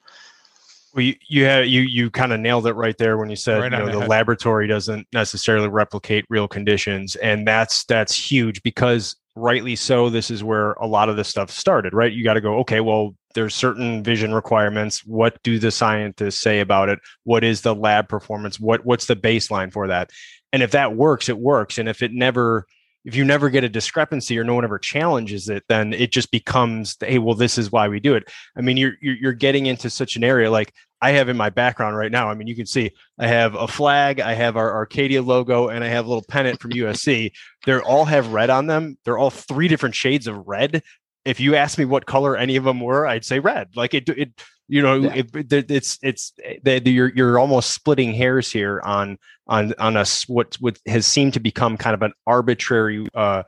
[0.93, 3.59] Well, you you had, you you kind of nailed it right there when you said
[3.59, 4.09] Right you know the the head.
[4.09, 10.09] laboratory doesn't necessarily replicate real conditions, and that's that's huge because rightly so.
[10.09, 12.11] This is where a lot of this stuff started, right?
[12.11, 15.05] You got to go, okay, well, there's certain vision requirements.
[15.05, 16.99] What do the scientists say about it?
[17.23, 18.59] What is the lab performance?
[18.59, 20.09] What what's the baseline for that?
[20.51, 21.77] And if that works, it works.
[21.77, 22.65] And if it never
[23.05, 26.29] if you never get a discrepancy or no one ever challenges it, then it just
[26.29, 28.23] becomes, hey, well, this is why we do it.
[28.57, 31.49] I mean, you're you're, you're getting into such an area like I have in my
[31.49, 32.29] background right now.
[32.29, 35.83] I mean, you can see I have a flag, I have our Arcadia logo, and
[35.83, 37.31] I have a little pennant from USC.
[37.65, 38.97] They all have red on them.
[39.05, 40.81] They're all three different shades of red.
[41.25, 43.69] If you ask me what color any of them were, I'd say red.
[43.75, 44.31] Like it, it
[44.69, 45.13] you know, Yeah.
[45.15, 46.33] it, it, it's it's
[46.63, 51.33] they, you're you're almost splitting hairs here on on on us what what has seemed
[51.33, 53.43] to become kind of an arbitrary uh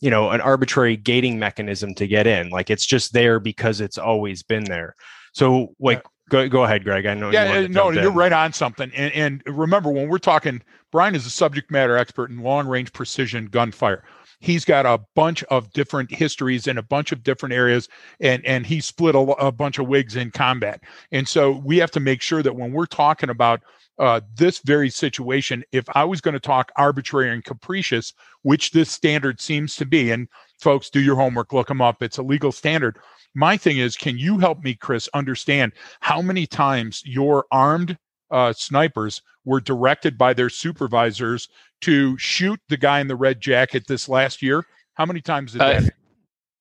[0.00, 3.96] you know an arbitrary gating mechanism to get in like it's just there because it's
[3.96, 4.94] always been there
[5.32, 8.14] so like go, go ahead greg i know you yeah, to no, you're in.
[8.14, 8.90] right on something.
[8.94, 12.92] And, and remember, when we're talking, Brian is a subject matter expert in long range
[12.92, 14.04] precision gunfire.
[14.40, 17.88] He's got a bunch of different histories in a bunch of different areas,
[18.20, 20.80] and and he split a, a bunch of wigs in combat.
[21.12, 23.60] And so we have to make sure that when we're talking about
[23.98, 28.90] uh, this very situation, if I was going to talk arbitrary and capricious, which this
[28.90, 30.26] standard seems to be, and
[30.58, 32.02] folks, do your homework, look them up.
[32.02, 32.98] It's a legal standard.
[33.34, 37.96] My thing is, can you help me, Chris, understand how many times your armed
[38.30, 41.48] uh, snipers were directed by their supervisors
[41.82, 44.64] to shoot the guy in the red jacket this last year?
[44.94, 45.94] How many times did Uh, that?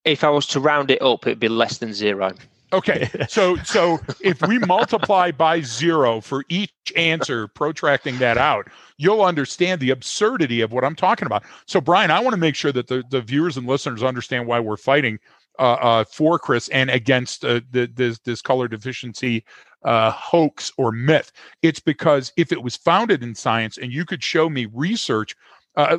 [0.05, 2.31] If I was to round it up, it'd be less than zero.
[2.71, 9.23] Okay, so so if we multiply by zero for each answer, protracting that out, you'll
[9.23, 11.43] understand the absurdity of what I'm talking about.
[11.65, 14.59] So, Brian, I want to make sure that the, the viewers and listeners understand why
[14.59, 15.17] we're fighting
[15.59, 19.43] uh, uh, for Chris and against uh, the, this this color deficiency
[19.83, 21.31] uh, hoax or myth.
[21.61, 25.35] It's because if it was founded in science and you could show me research.
[25.75, 25.97] Uh,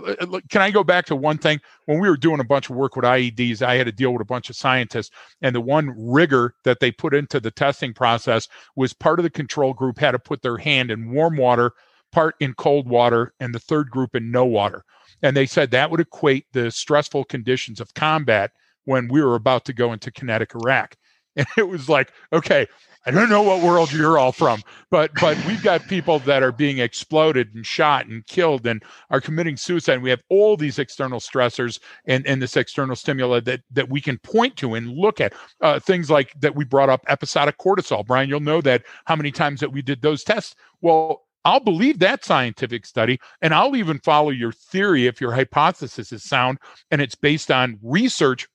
[0.50, 1.58] can I go back to one thing?
[1.86, 4.20] When we were doing a bunch of work with IEDs, I had to deal with
[4.20, 8.48] a bunch of scientists and the one rigor that they put into the testing process
[8.76, 11.72] was part of the control group had to put their hand in warm water
[12.12, 14.84] part in cold water and the third group in no water
[15.22, 18.52] and they said that would equate the stressful conditions of combat
[18.84, 20.96] when we were about to go into kinetic iraq.
[21.36, 22.66] And it was like okay
[23.06, 26.50] i don't know what world you're all from but but we've got people that are
[26.50, 30.80] being exploded and shot and killed and are committing suicide and we have all these
[30.80, 35.20] external stressors and and this external stimuli that that we can point to and look
[35.20, 35.32] at.
[35.60, 38.04] Uh, things like that we brought up episodic cortisol.
[38.04, 40.56] Brian you'll know that how many times that we did those tests.
[40.80, 46.12] Well I'll believe that scientific study, and I'll even follow your theory if your hypothesis
[46.12, 46.58] is sound
[46.90, 48.46] and it's based on research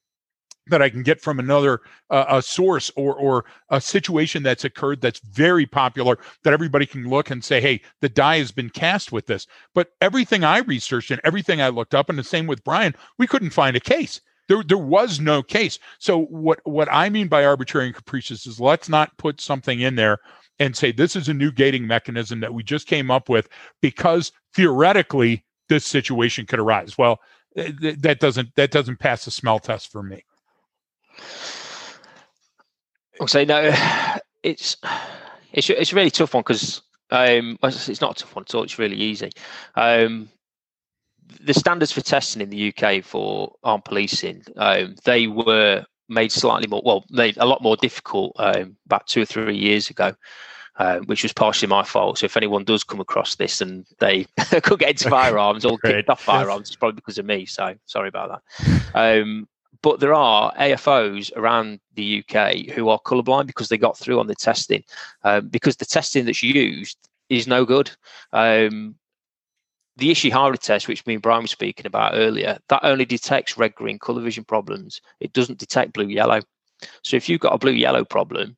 [0.67, 5.01] that I can get from another uh, a source or or a situation that's occurred
[5.01, 9.11] that's very popular that everybody can look and say, hey, the die has been cast
[9.11, 9.47] with this.
[9.73, 13.27] But everything I researched and everything I looked up, and the same with Brian, we
[13.27, 14.21] couldn't find a case.
[14.47, 15.79] There, there was no case.
[15.99, 19.95] So what what I mean by arbitrary and capricious is let's not put something in
[19.95, 20.19] there
[20.59, 23.49] and say this is a new gating mechanism that we just came up with
[23.81, 26.97] because theoretically this situation could arise.
[26.97, 27.19] Well,
[27.57, 30.23] th- that doesn't that doesn't pass the smell test for me.
[33.19, 33.71] I'll say no.
[34.43, 34.77] It's
[35.53, 38.61] it's it's a really tough one because um, it's not a tough one at all.
[38.61, 39.31] It's really easy.
[39.75, 40.29] Um,
[41.41, 46.67] the standards for testing in the UK for armed policing, um, they were made slightly
[46.67, 50.13] more well, made a lot more difficult um, about two or three years ago.
[50.77, 52.17] Um, which was partially my fault.
[52.17, 54.25] So if anyone does come across this and they
[54.61, 57.45] could get into firearms or kicked off firearms, it's probably because of me.
[57.45, 59.21] So sorry about that.
[59.21, 59.47] Um,
[59.85, 64.25] but there are AFOs around the UK who are colourblind because they got through on
[64.25, 64.83] the testing,
[65.23, 66.97] um, because the testing that's used
[67.29, 67.91] is no good.
[68.33, 68.95] Um,
[69.97, 73.75] the Ishihara test, which me and Brian were speaking about earlier, that only detects red
[73.75, 75.01] green colour vision problems.
[75.19, 76.41] It doesn't detect blue yellow.
[77.03, 78.57] So if you've got a blue yellow problem,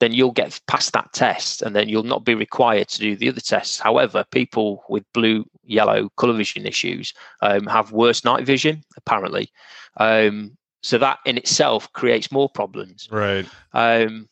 [0.00, 3.28] then you'll get past that test and then you'll not be required to do the
[3.28, 3.78] other tests.
[3.78, 9.50] However, people with blue yellow colour vision issues um, have worse night vision, apparently.
[9.96, 13.08] Um, so that in itself creates more problems.
[13.10, 14.28] right Um,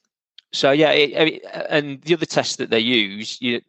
[0.52, 3.60] so yeah, it, I mean, and the other tests that they use, you,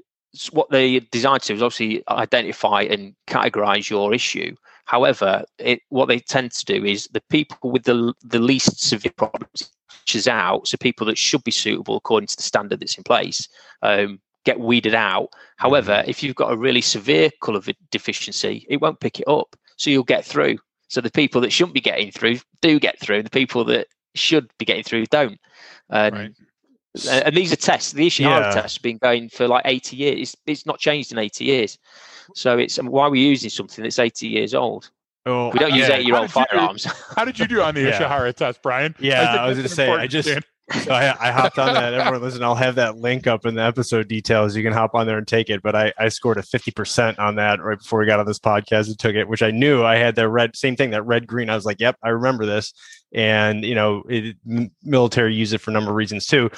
[0.51, 4.55] what they designed to is obviously identify and categorize your issue.
[4.85, 9.11] However, it, what they tend to do is the people with the the least severe
[9.15, 9.71] problems,
[10.03, 13.03] which is out, so people that should be suitable according to the standard that's in
[13.03, 13.47] place,
[13.81, 15.29] um, get weeded out.
[15.57, 19.89] However, if you've got a really severe colour deficiency, it won't pick it up, so
[19.89, 20.57] you'll get through.
[20.87, 23.23] So the people that shouldn't be getting through do get through.
[23.23, 25.39] The people that should be getting through don't.
[25.89, 26.31] And Right.
[27.09, 27.91] And these are tests.
[27.91, 28.43] The Ishihara Yeah.
[28.43, 30.19] test has been going for like 80 years.
[30.21, 31.77] It's, it's not changed in 80 years.
[32.33, 34.89] So it's why are we using something that's 80 years old?
[35.27, 35.95] Oh, We don't use yeah.
[35.95, 36.85] eight year old How do- firearms.
[37.15, 37.99] How did you do on the Yeah.
[37.99, 38.95] Ishihara test, Brian?
[38.99, 40.29] Yeah, think I was gonna say, I just-
[40.83, 41.93] So I, I hopped on that.
[41.93, 44.55] Everyone, listen, I'll have that link up in the episode details.
[44.55, 45.61] You can hop on there and take it.
[45.61, 48.87] But I, I scored a 50% on that right before we got on this podcast
[48.87, 51.51] and took it, which I knew I had the red, same thing, that red green.
[51.51, 52.73] I was like, yep, I remember this.
[53.13, 54.37] And, you know, it,
[54.83, 56.49] military use it for a number of reasons too.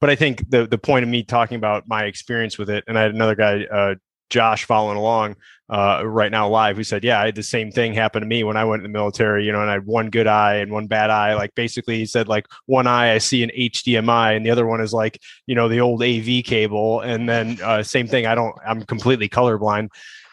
[0.00, 2.98] But I think the, the point of me talking about my experience with it, and
[2.98, 3.94] I had another guy, uh,
[4.30, 5.36] Josh following along
[5.70, 8.42] uh, right now live who said, Yeah, I had the same thing happen to me
[8.42, 10.72] when I went in the military, you know, and I had one good eye and
[10.72, 11.34] one bad eye.
[11.34, 14.80] Like basically, he said, like one eye I see an HDMI and the other one
[14.80, 17.00] is like, you know, the old AV cable.
[17.00, 19.90] And then uh, same thing, I don't, I'm completely colorblind.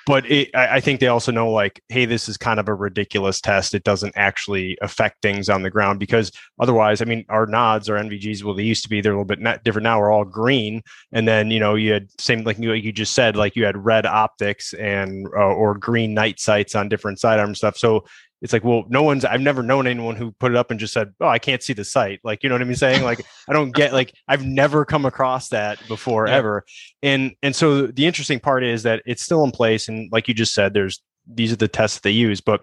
[0.08, 2.74] But it, I, I think they also know, like, hey, this is kind of a
[2.74, 3.76] ridiculous test.
[3.76, 7.98] It doesn't actually affect things on the ground because otherwise, I mean, our nods, our
[7.98, 10.00] NVGs, well, they used to be, they're a little bit different now.
[10.00, 13.36] We're all green, and then you know you had same like you, you just said
[13.36, 17.78] like you had red optics and uh, or green night sights on different sidearm stuff
[17.78, 18.06] so
[18.42, 20.94] it's like well no one's i've never known anyone who put it up and just
[20.94, 22.20] said oh i can't see the sight.
[22.24, 25.50] like you know what i'm saying like i don't get like i've never come across
[25.50, 26.36] that before Yeah.
[26.36, 26.66] ever
[27.02, 30.34] and and so the interesting part is that it's still in place and like you
[30.34, 32.62] just said there's these are the tests they use but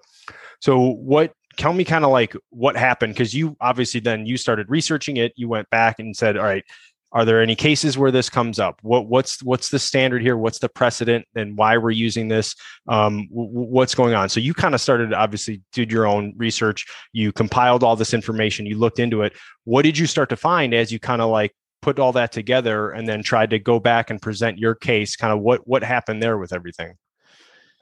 [0.61, 4.69] so what tell me kind of like what happened because you obviously then you started
[4.71, 6.65] researching it you went back and said all right
[7.15, 8.81] are there any cases where this comes up?
[8.83, 10.37] What what's what's the standard here?
[10.37, 11.25] What's the precedent?
[11.37, 12.57] And why we're using this?
[12.89, 14.29] Um, w- what's going on?
[14.29, 16.85] So you kind of started obviously did your own research.
[17.13, 18.67] You compiled all this information.
[18.67, 19.33] You looked into it.
[19.63, 22.91] What did you start to find as you kind of like put all that together
[22.91, 25.15] and then tried to go back and present your case?
[25.15, 26.95] Kind of what what happened there with everything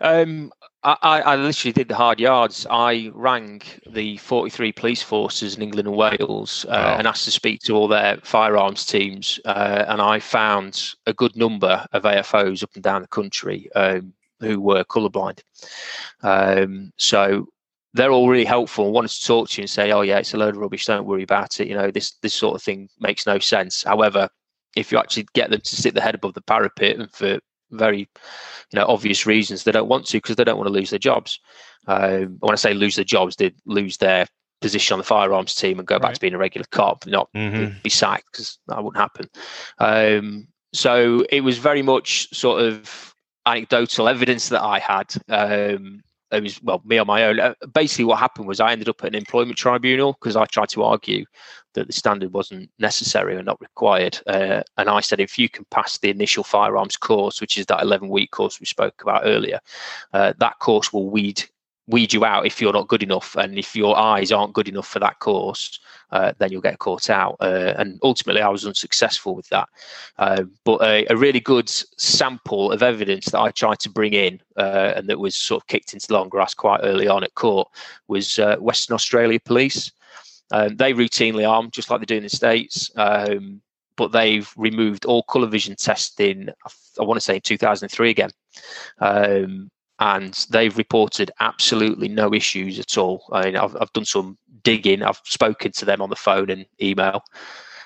[0.03, 2.67] Um, I, I I literally did the hard yards.
[2.69, 6.97] I rang the 43 police forces in England and Wales uh, Wow.
[6.99, 11.37] and asked to speak to all their firearms teams, uh, and I found a good
[11.37, 15.41] number of AFOs up and down the country um, who were colourblind.
[16.23, 17.47] Um, so
[17.95, 20.35] they're all really helpful and wanted to talk to you and say, "Oh yeah, it's
[20.35, 20.87] a load of rubbish.
[20.87, 21.69] Don't worry about it.
[21.69, 24.29] You know, this this sort of thing makes no sense." However,
[24.75, 27.39] if you actually get them to sit their head above the parapet and for
[27.73, 30.91] very you know obvious reasons they don't want to because they don't want to lose
[30.91, 31.41] their jobs.
[31.89, 34.27] Um, when i say lose their jobs they lose their
[34.61, 37.77] position on the firearms team and go back to being a regular cop not mm-hmm.
[37.83, 39.29] be sacked because that wouldn't happen.
[39.79, 45.13] Um, so it was very much sort of anecdotal evidence that i had.
[45.29, 48.89] Um, it was well me on my own uh, basically what happened was i ended
[48.89, 51.25] up at an employment tribunal because i tried to argue
[51.75, 54.19] that the standard wasn't necessary or not required.
[54.27, 57.83] Uh, and I said, if you can pass the initial firearms course, which is that
[57.83, 59.61] 11 week course we spoke about earlier,
[60.13, 61.45] uh, that course will weed
[61.93, 63.37] weed you out if you're not good enough.
[63.37, 65.79] And if your eyes aren't good enough for that course,
[66.11, 67.37] uh, then you'll get caught out.
[67.41, 69.69] Uh, and ultimately, I was unsuccessful with that.
[70.19, 74.41] Uh, but a, a really good sample of evidence that I tried to bring in
[74.57, 77.69] uh, and that was sort of kicked into long grass quite early on at court
[78.09, 79.93] was uh, Western Australia Police.
[80.51, 83.63] Um, they routinely arm just like they do in the states, um,
[83.97, 86.51] but they've removed all colour vision testing.
[86.99, 88.31] I, want to say in 2003 again,
[88.99, 93.25] um, and they've reported absolutely no issues at all.
[93.33, 95.03] I mean, I've, I've done some digging.
[95.03, 97.23] I've spoken to them on the phone and email.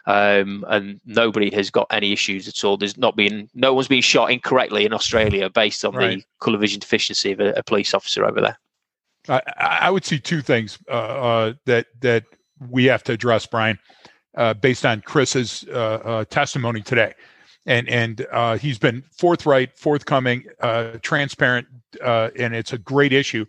[0.06, 2.76] Um, and nobody has got any issues at all.
[2.76, 6.18] There's not been, no one's been shot incorrectly in Australia based on Right.
[6.18, 8.58] the colour vision deficiency of a, a police officer over there.
[9.28, 12.24] I, I would see two things uh, uh, that that
[12.70, 13.78] we have to address, Brian,
[14.36, 17.14] uh, based on Chris's uh, uh, testimony today,
[17.66, 21.66] and and uh, he's been forthright, forthcoming, uh, transparent,
[22.02, 23.44] uh, and it's a great issue.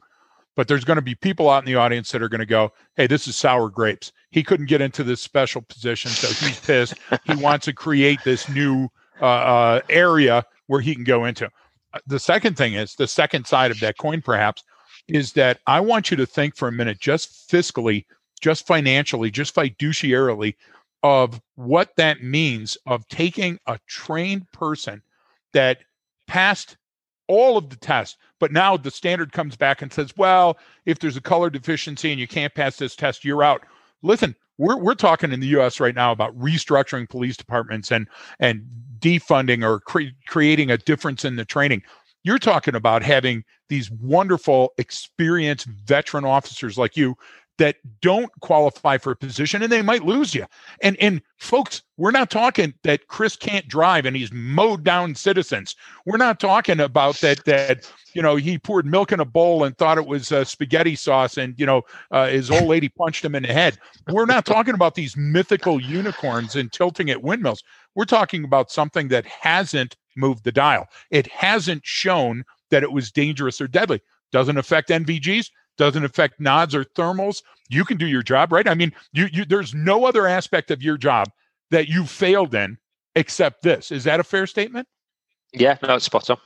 [0.55, 2.73] But there's going to be people out in the audience that are going to go,
[2.95, 4.11] "Hey, this is sour grapes.
[4.31, 6.95] He couldn't get into this special position, so he's pissed.
[7.25, 8.89] he wants to create this new
[9.21, 11.45] uh, uh, area where he can go into."
[11.93, 14.63] Uh, The second thing is the second side of that coin, perhaps,
[15.07, 18.05] is that I want you to think for a minute, just fiscally,
[18.41, 20.55] just financially, just fiduciarily,
[21.03, 25.01] of what that means of taking a trained person
[25.53, 25.79] that
[26.27, 26.77] passed
[27.27, 31.17] all of the tests, but now the standard comes back and says, well, if there's
[31.17, 33.63] a color deficiency and you can't pass this test, you're out.
[34.01, 35.79] Listen, we're we're talking in the U.S.
[35.79, 38.07] right now about restructuring police departments and
[38.39, 38.65] and
[38.99, 41.83] defunding or cre- creating a difference in the training.
[42.23, 47.15] You're talking about having these wonderful, experienced veteran officers like you
[47.57, 50.45] that don't qualify for a position and they might lose you.
[50.81, 55.75] And and folks, we're not talking that Chris can't drive and he's mowed down citizens.
[56.05, 59.77] We're not talking about that that you know he poured milk in a bowl and
[59.77, 63.35] thought it was uh, spaghetti sauce and you know uh, his old lady punched him
[63.35, 63.77] in the head.
[64.09, 67.63] We're not talking about these mythical unicorns and tilting at windmills.
[67.95, 70.87] We're talking about something that hasn't moved the dial.
[71.11, 74.01] It hasn't shown that it was dangerous or deadly.
[74.31, 77.41] Doesn't affect NVGs, doesn't affect nods or thermals.
[77.69, 78.67] You can do your job, right?
[78.67, 81.29] I mean, you, you there's no other aspect of your job
[81.71, 82.77] that you failed in
[83.15, 83.91] except this.
[83.91, 84.87] Is that a fair statement?
[85.53, 86.37] Yeah, no, it's spot on.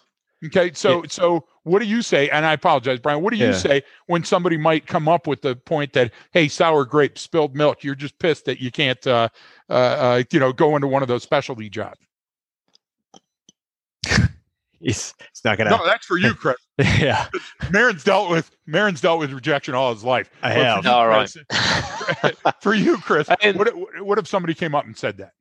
[0.43, 2.29] Okay, so so what do you say?
[2.29, 3.21] And I apologize, Brian.
[3.21, 3.53] What do you yeah.
[3.53, 7.83] say when somebody might come up with the point that, hey, sour grape, spilled milk,
[7.83, 9.29] you're just pissed that you can't, uh,
[9.69, 11.99] uh, uh you know, go into one of those specialty jobs?
[14.81, 15.69] He's, he's not gonna.
[15.69, 16.57] No, that's for you, Chris.
[16.77, 17.27] yeah,
[17.71, 20.29] Marin's dealt with Marin's dealt with rejection all his life.
[20.41, 20.85] I have.
[20.85, 21.31] All right.
[22.61, 25.33] for you, Chris, what, what if somebody came up and said that?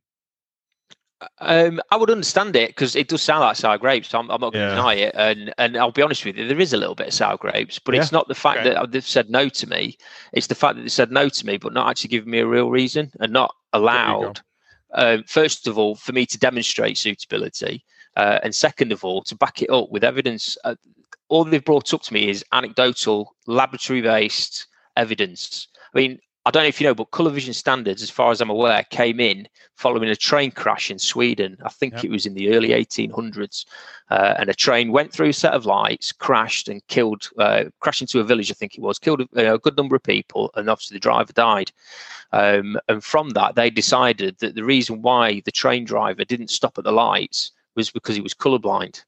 [1.40, 4.14] Um, I would understand it because it does sound like sour grapes.
[4.14, 4.74] I'm, I'm not going to yeah.
[4.74, 7.14] deny it, and and I'll be honest with you, there is a little bit of
[7.14, 8.00] sour grapes, but yeah.
[8.00, 8.70] it's not the fact okay.
[8.70, 9.98] that they've said no to me.
[10.32, 12.46] It's the fact that they said no to me, but not actually giving me a
[12.46, 14.40] real reason and not allowed.
[14.94, 17.84] Um, first of all, for me to demonstrate suitability,
[18.20, 20.58] uh, and second of all, to back it up with evidence.
[20.64, 20.74] Uh,
[21.28, 24.66] all they've brought up to me is anecdotal, laboratory-based
[24.96, 25.68] evidence.
[25.94, 28.42] I mean, I don't know if you know, but colour vision standards, as far as
[28.42, 31.56] I'm aware, came in following a train crash in Sweden.
[31.64, 32.04] I think yep.
[32.04, 33.64] it was in the early 1800s,
[34.10, 38.02] uh, and a train went through a set of lights, crashed, and killed, uh, crashed
[38.02, 38.50] into a village.
[38.50, 41.32] I think it was killed a, a, good number of people, and obviously the driver
[41.32, 41.72] died.
[42.32, 46.76] Um, and from that, they decided that the reason why the train driver didn't stop
[46.76, 49.02] at the lights was because he was colourblind.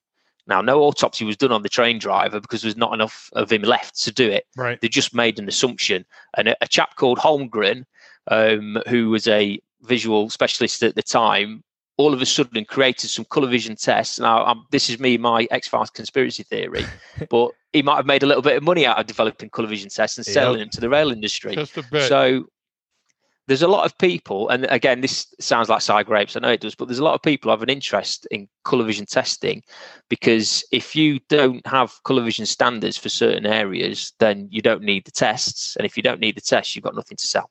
[0.46, 3.62] Now, no autopsy was done on the train driver because there's not enough of him
[3.62, 4.46] left to do it.
[4.56, 4.80] Right.
[4.80, 6.04] They just made an assumption.
[6.36, 7.84] And a, a chap called Holmgren,
[8.28, 11.62] um, who was a visual specialist at the time,
[11.96, 14.18] all of a sudden created some color vision tests.
[14.18, 16.84] Now, um, this is me, my X Files conspiracy theory,
[17.30, 19.90] but he might have made a little bit of money out of developing color vision
[19.90, 20.66] tests and selling yep.
[20.66, 21.54] them to the rail industry.
[21.54, 22.08] Just a bit.
[22.08, 22.46] So
[23.48, 26.36] there's a lot of people, and again, this sounds like side grapes.
[26.36, 28.48] I know it does, but there's a lot of people who have an interest in
[28.64, 29.62] color vision testing
[30.08, 35.04] because if you don't have color vision standards for certain areas, then you don't need
[35.04, 37.50] the tests, and if you don't need the tests, you've got nothing to sell.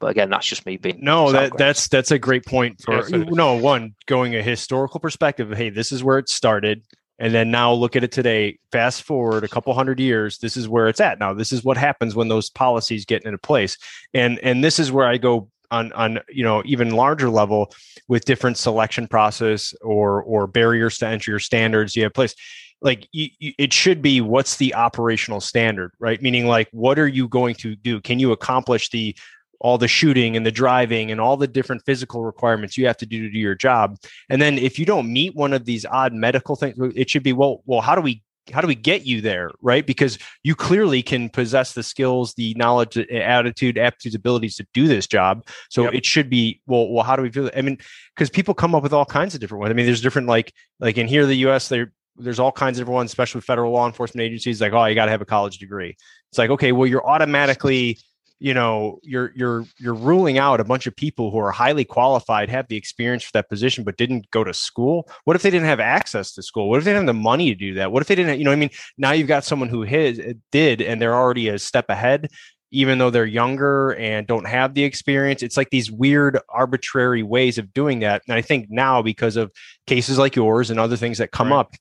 [0.00, 1.32] But again, that's just me being no.
[1.32, 5.52] That that's that's a great point for yes, no one going a historical perspective.
[5.52, 6.82] Hey, this is where it started
[7.18, 10.68] and then now look at it today fast forward a couple hundred years this is
[10.68, 11.18] where it's at.
[11.18, 13.78] Now this is what happens when those policies get into place.
[14.12, 17.72] And and this is where i go on on you know even larger level
[18.08, 22.34] with different selection process or or barriers to entry or standards you have place.
[22.80, 26.20] Like you, you, it should be what's the operational standard right?
[26.20, 28.00] Meaning like what are you going to do?
[28.00, 29.16] Can you accomplish the
[29.60, 33.06] all the shooting and the driving and all the different physical requirements you have to
[33.06, 33.98] do to do your job.
[34.28, 37.32] And then if you don't meet one of these odd medical things, it should be
[37.32, 39.86] well, well, how do we how do we get you there right?
[39.86, 45.06] Because you clearly can possess the skills the knowledge attitude aptitudes abilities to do this
[45.06, 45.46] job.
[45.70, 45.94] So yep.
[45.94, 47.50] it should be well well how do we feel?
[47.56, 47.78] I mean
[48.14, 49.70] because people come up with all kinds of different ones.
[49.70, 52.82] I mean there's different like like in here the us there there's all kinds of
[52.82, 55.58] different ones especially federal law enforcement agencies like oh you got to have a college
[55.58, 55.96] degree.
[56.30, 57.98] It's like okay well you're automatically
[58.40, 62.48] you know you're you're you're ruling out a bunch of people who are highly qualified
[62.48, 65.08] have the experience for that position but didn't go to school?
[65.24, 66.68] What if they didn't have access to school?
[66.68, 67.92] What if they didn't have the money to do that?
[67.92, 68.70] What if they didn't you know i mean?
[68.98, 72.28] Now you've got someone who his uh, did and they're already a step ahead
[72.70, 75.44] even though they're younger and don't have the experience.
[75.44, 78.22] It's like these weird arbitrary ways of doing that.
[78.26, 79.52] And i think now because of
[79.86, 81.60] cases like yours and other things that come right.
[81.60, 81.74] up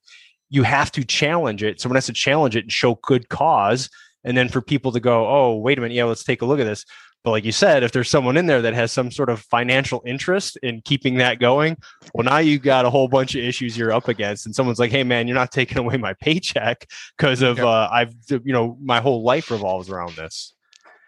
[0.54, 1.82] you have to challenge it.
[1.82, 3.90] Someone has to challenge it and show good cause
[4.24, 6.60] and then for people to go oh wait a minute yeah let's take a look
[6.60, 6.86] at this
[7.24, 10.02] but like you said if there's someone in there that has some sort of financial
[10.06, 11.78] interest in keeping that going
[12.14, 14.92] well now you've got a whole bunch of issues you're up against and someone's like
[14.92, 17.66] hey man you're not taking away my paycheck because of yeah.
[17.66, 20.54] uh, i've you know my whole life revolves around this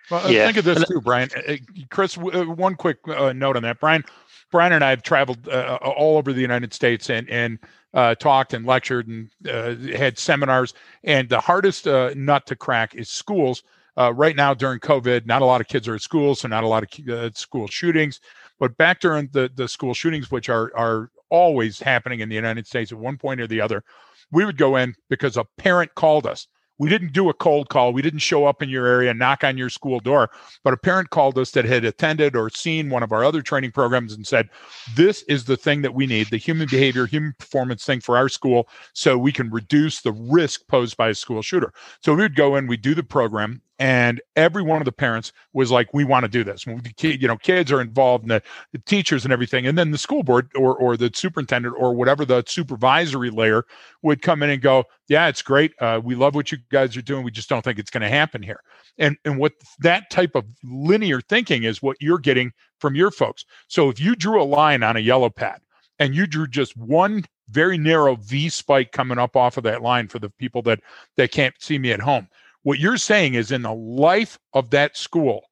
[0.10, 0.46] well, uh, yeah.
[0.46, 1.30] think of this too, Brian.
[1.36, 1.56] Uh, uh,
[1.90, 3.80] Chris, one quick uh, note on that.
[3.80, 4.04] Brian,
[4.52, 7.60] Brian and I have traveled uh, all over the United States and and
[7.96, 10.74] uh, talked and lectured and uh, had seminars.
[11.04, 13.64] And the hardest uh, nut to crack is schools.
[13.98, 16.66] Uh, right now, during COVID, not a lot of kids are at school, so not
[16.66, 18.20] a lot of uh, school shootings.
[18.60, 22.68] But back during the, the school shootings, which are, are always happening in the United
[22.68, 23.84] States at one point or the other,
[24.32, 26.48] we would go in because a parent called us
[26.78, 27.94] we didn't do a cold call.
[27.94, 30.30] We didn't show up in your area, knock on your school door.
[30.64, 33.72] But a parent called us that had attended or seen one of our other training
[33.72, 34.50] programs and said,
[34.96, 38.30] This is the thing that we need the human behavior, human performance thing for our
[38.30, 41.74] school so we can reduce the risk posed by a school shooter.
[42.02, 43.62] So we would go in, we do the program.
[43.78, 47.38] And every one of the parents was like, "We want to do this." You know,
[47.38, 50.76] kids are involved, in the, the teachers and everything, and then the school board or
[50.76, 53.66] or the superintendent or whatever the supervisory layer
[54.02, 55.74] would come in and go, "Yeah, it's great.
[55.80, 57.24] Uh, we love what you guys are doing.
[57.24, 58.62] We just don't think it's going to happen here."
[58.98, 63.44] And and what that type of linear thinking is what you're getting from your folks.
[63.68, 65.60] So if you drew a line on a yellow pad
[66.00, 70.08] and you drew just one very narrow V spike coming up off of that line
[70.08, 70.80] for the people that
[71.18, 72.28] that can't see me at home
[72.66, 75.44] what you're saying is in the life of that school,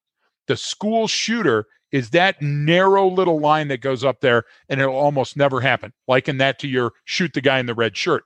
[0.47, 5.37] the school shooter is that narrow little line that goes up there and it'll almost
[5.37, 5.93] never happen.
[6.07, 8.23] Liken that to your shoot the guy in the red shirt.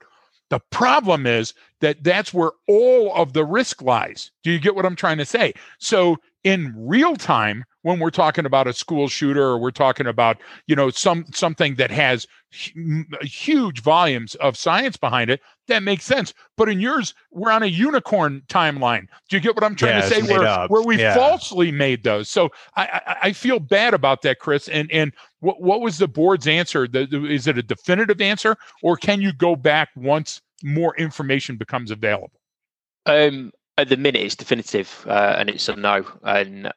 [0.50, 4.30] The problem is that that's where all of the risk lies.
[4.42, 5.52] Do you get what I'm trying to say?
[5.78, 10.36] So in real time, when we're talking about a school shooter or we're talking about
[10.66, 12.26] you know some something that has
[13.22, 17.66] huge volumes of science behind it that makes sense but in yours we're on a
[17.66, 21.14] unicorn timeline do you get what i'm trying yeah, to say where, where we yeah.
[21.14, 25.60] falsely made those so I, I, I feel bad about that chris and and what,
[25.60, 29.32] what was the board's answer the, the, is it a definitive answer or can you
[29.32, 32.40] go back once more information becomes available
[33.06, 36.72] um at the minute it's definitive uh, and it's a no and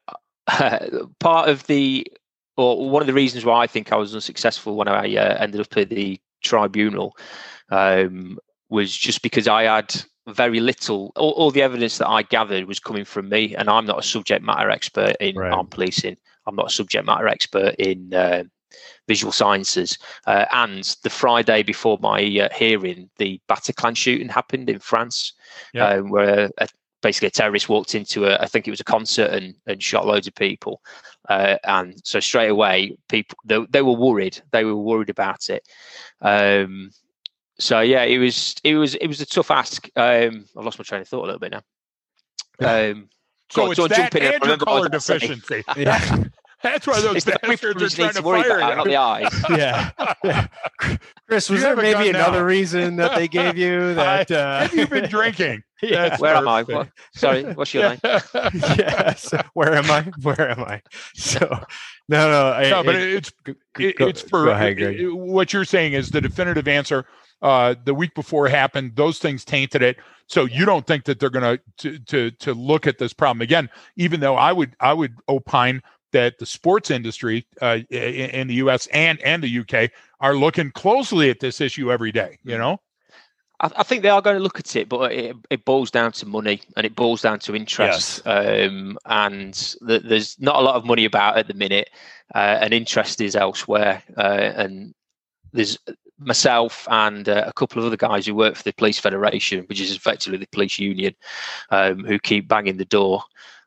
[1.20, 2.06] part of the
[2.58, 5.62] or one of the reasons why I think I was unsuccessful when I uh, ended
[5.62, 7.16] up at the tribunal
[7.70, 8.38] um,
[8.70, 11.12] was just because I had very little.
[11.16, 14.04] All, all, the evidence that I gathered was coming from me, and I'm not a
[14.04, 15.52] subject matter expert in right.
[15.52, 16.18] armed policing.
[16.48, 18.44] I'm not a subject matter expert in uh,
[19.08, 19.98] visual sciences.
[20.26, 25.34] Uh, and the Friday before my uh, hearing, the Bataclan shooting happened in France,
[25.74, 25.88] yeah.
[25.88, 26.68] Um, where a,
[27.02, 30.06] basically a terrorist walked into a, I think it was a concert and, and shot
[30.06, 30.82] loads of people.
[31.30, 34.42] Uh, and so straight away, people they, they, were worried.
[34.52, 35.68] They were worried about it.
[36.22, 36.92] Um,
[37.60, 39.88] so yeah, it was it was it was a tough ask.
[39.96, 41.62] Um, I've lost my train of thought a little bit now.
[42.92, 43.10] Um,
[43.52, 45.64] so, so it's that and your color deficiency.
[45.78, 46.24] Yeah.
[46.64, 49.44] That's why those it's bastards are trying to fire about, Not the eyes.
[49.50, 49.90] yeah.
[50.24, 50.48] yeah.
[51.28, 54.30] Chris, was there maybe another reason that they gave you that?
[54.30, 54.60] Uh...
[54.60, 55.64] Have you been drinking?
[55.82, 56.16] yeah.
[56.18, 56.62] Where am I?
[56.62, 56.90] What?
[57.16, 58.00] Sorry, what's your name?
[58.04, 59.34] yes.
[59.54, 60.04] Where am I?
[60.22, 60.84] Where am I?
[61.16, 61.48] So,
[62.08, 62.52] no, no.
[62.52, 63.32] I, no, but it, it's
[63.80, 64.78] it, it's for ahead,
[65.14, 67.08] what you're saying is the definitive answer.
[67.42, 69.98] Uh, the week before happened, those things tainted it.
[70.28, 73.70] So you don't think that they're going to to to look at this problem again?
[73.96, 75.82] Even though I would I would opine
[76.12, 78.88] that the sports industry uh, in the U.S.
[78.88, 79.90] and and the U.K.
[80.20, 82.38] are looking closely at this issue every day.
[82.44, 82.80] You know.
[83.64, 86.26] I, think they are going to look at it, but it, it boils down to
[86.26, 88.24] money and it boils down to interest.
[88.26, 88.68] Yes.
[88.70, 91.92] Um, and the, there's not a lot of money about at the minute,
[92.34, 94.02] uh, and interest is elsewhere.
[94.18, 94.96] Uh, and
[95.54, 95.78] there's
[96.22, 99.82] myself and uh, a couple of other guys who work for the Police Federation, which
[99.82, 101.16] is effectively the police union,
[101.70, 103.24] um, who keep banging the door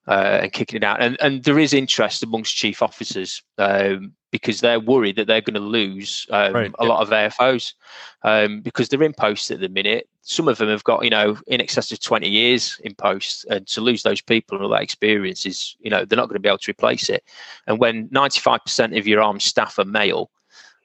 [0.06, 1.02] uh, and kicking it out.
[1.02, 5.54] And, and there is interest amongst chief officers um, because they're worried that they're going
[5.54, 6.72] to lose um, right.
[6.78, 7.74] a lot of AFOs
[8.22, 10.08] um, because they're in post at the minute.
[10.22, 13.46] Some of them have got, you know, in excess of 20 years in post.
[13.50, 16.36] And to lose those people and all that experience is, you know, they're not going
[16.36, 17.24] to be able to replace it.
[17.66, 20.30] And when 95% of your armed staff are male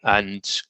[0.03, 0.61] and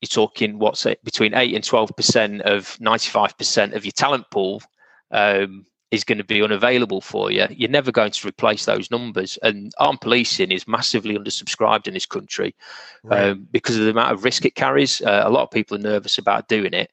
[0.00, 4.62] you're talking what's it between 8 and 12% of 95% of your talent pool
[5.10, 9.38] um, is going to be unavailable for you, you're never going to replace those numbers.
[9.42, 12.54] And armed policing is massively undersubscribed in this country
[13.02, 13.30] right.
[13.30, 15.00] um, because of the amount of risk it carries.
[15.00, 16.90] Uh, a lot of people are nervous about doing it.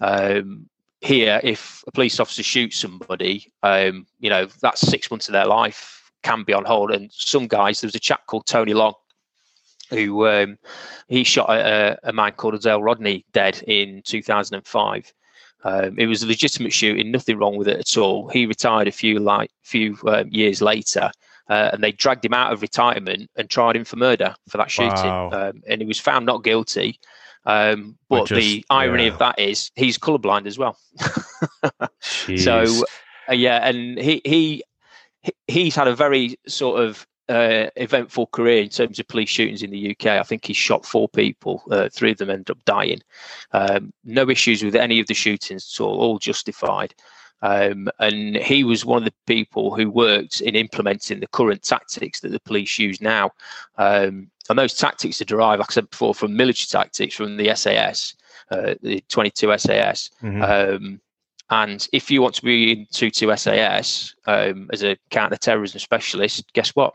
[0.00, 0.68] Um,
[1.00, 5.46] here, if a police officer shoots somebody, um, you know, that's six months of their
[5.46, 6.90] life can be on hold.
[6.90, 8.94] And some guys, there was a chap called Tony Long
[9.90, 10.58] who um,
[11.08, 15.12] he shot a, a man called Azelle Rodney dead in 2005
[15.64, 18.28] um, it was a legitimate shooting, nothing wrong with it at all.
[18.28, 21.10] He retired a few like few um, years later,
[21.48, 24.70] uh, and they dragged him out of retirement and tried him for murder for that
[24.70, 24.92] shooting.
[24.92, 25.30] Wow.
[25.32, 27.00] Um, and he was found not guilty.
[27.46, 29.12] Um, but just, the irony yeah.
[29.12, 30.76] of that is he's colorblind as well.
[32.36, 32.84] so
[33.28, 34.64] uh, yeah, and he he
[35.48, 39.70] he's had a very sort of uh, eventful career in terms of police shootings in
[39.70, 40.06] the UK.
[40.06, 41.62] I think he shot four people.
[41.70, 43.00] Uh, three of them ended up dying.
[43.52, 46.94] Um, no issues with any of the shootings at all, all justified.
[47.42, 52.20] Um, and he was one of the people who worked in implementing the current tactics
[52.20, 53.32] that the police use now.
[53.76, 57.54] Um, and those tactics are derived, like I said before, from military tactics from the
[57.54, 58.14] SAS,
[58.50, 60.10] uh, the 22 SAS.
[60.22, 60.42] Mm-hmm.
[60.42, 61.00] Um,
[61.50, 66.70] and if you want to be in 22 SAS um, as a counter-terrorism specialist, guess
[66.70, 66.94] what?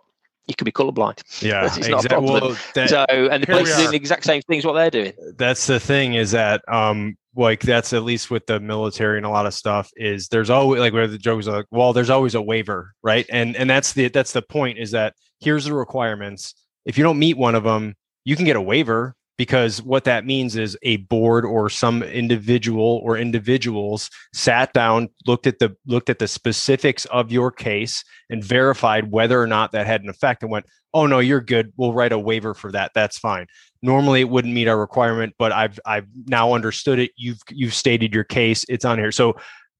[0.49, 1.21] You could be colorblind.
[1.41, 1.91] Yeah, it's exactly.
[1.91, 2.41] not a problem.
[2.41, 5.13] Well, that, so, and the police are doing the exact same things what they're doing.
[5.37, 9.29] That's the thing is that um, like that's at least with the military and a
[9.29, 12.35] lot of stuff is there's always like where the joke are like, well, there's always
[12.35, 13.25] a waiver, right?
[13.29, 16.55] And and that's the that's the point is that here's the requirements.
[16.85, 17.95] If you don't meet one of them,
[18.25, 22.99] you can get a waiver because what that means is a board or some individual
[23.05, 28.43] or individuals sat down looked at the looked at the specifics of your case and
[28.43, 31.71] verified whether or not that had an effect and went oh no you're good.
[31.77, 32.91] We'll write a waiver for that.
[32.93, 33.47] That's fine.
[33.81, 37.11] Normally it wouldn't meet our requirement but i've i've now understood it.
[37.15, 38.65] You've you've stated your case.
[38.67, 39.13] It's on here.
[39.13, 39.37] So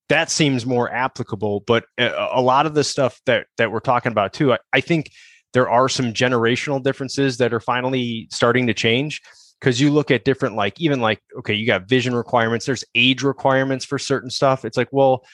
[0.08, 4.12] that seems more applicable but uh, a, lot of the stuff that that we're talking
[4.12, 5.12] about too I, I think
[5.54, 9.22] there are some generational differences that are finally starting to change
[9.60, 13.24] because you look at different like even like okay you got vision requirements there's age
[13.24, 14.66] requirements for certain stuff.
[14.66, 15.26] It's like well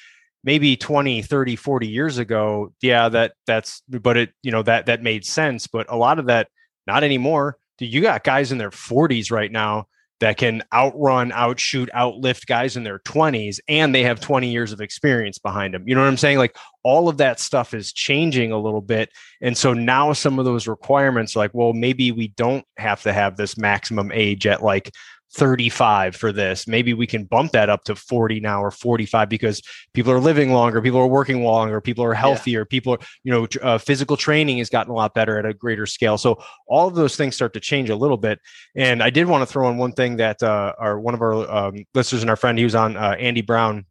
[0.43, 5.01] maybe 20 30 40 years ago yeah that that's but it you know that that
[5.01, 6.49] made sense but a lot of that
[6.87, 7.57] not anymore.
[7.77, 9.87] Dude, you got guys in their 40s right now
[10.21, 14.81] that can outrun, outshoot, outlift guys in their 20s, and they have 20 years of
[14.81, 15.87] experience behind them.
[15.87, 16.37] You know what I'm saying?
[16.37, 19.09] Like all of that stuff is changing a little bit.
[19.41, 23.35] And so now some of those requirements, like, well, maybe we don't have to have
[23.35, 24.91] this maximum age at like
[25.33, 26.67] 35 for this.
[26.67, 29.61] Maybe we can bump that up to 40 now or 45 because
[29.93, 32.65] people are living longer, people are working longer, people are healthier, yeah.
[32.69, 35.85] people are, you know, uh, physical training has gotten a lot better at a greater
[35.85, 36.17] scale.
[36.17, 38.39] So all of those things start to change a little bit.
[38.75, 41.33] And I did want to throw in one thing that uh, our one of our
[41.51, 43.85] um, listeners and our friend, he was on uh, Andy Brown.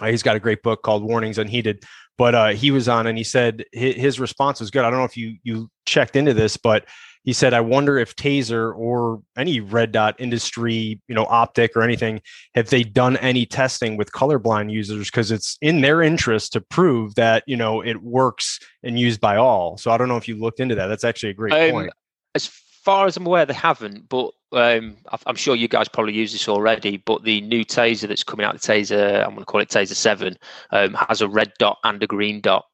[0.00, 1.84] Uh, he's got a great book called Warnings Unheeded.
[2.16, 4.84] But uh, he was on and he said his, his response was good.
[4.84, 6.84] I don't know if you you checked into this, but
[7.24, 11.82] he said, I wonder if Taser or any red dot industry, you know, optic or
[11.82, 12.20] anything,
[12.54, 15.10] have they done any testing with colorblind users?
[15.10, 19.36] Because it's in their interest to prove that, you know, it works and used by
[19.36, 19.76] all.
[19.76, 20.86] So I don't know if you looked into that.
[20.86, 21.92] That's actually a great um, point.
[22.34, 24.96] As far as I'm aware, they haven't, but um,
[25.26, 26.96] I'm sure you guys probably use this already.
[26.96, 29.94] But the new Taser that's coming out, the Taser, I'm going to call it Taser
[29.94, 30.36] 7,
[30.70, 32.64] um, has a red dot and a green dot.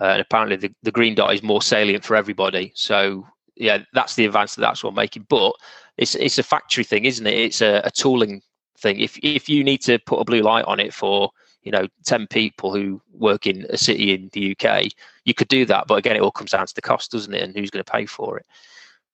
[0.00, 2.72] Uh, and apparently the, the green dot is more salient for everybody.
[2.74, 3.26] So
[3.56, 5.26] yeah, that's the advance that that's what making.
[5.28, 5.52] But
[5.96, 7.34] it's it's a factory thing, isn't it?
[7.34, 8.42] It's a, a tooling
[8.78, 9.00] thing.
[9.00, 11.30] If if you need to put a blue light on it for
[11.62, 14.86] you know 10 people who work in a city in the UK,
[15.24, 15.86] you could do that.
[15.86, 17.42] But again, it all comes down to the cost, doesn't it?
[17.42, 18.46] And who's going to pay for it?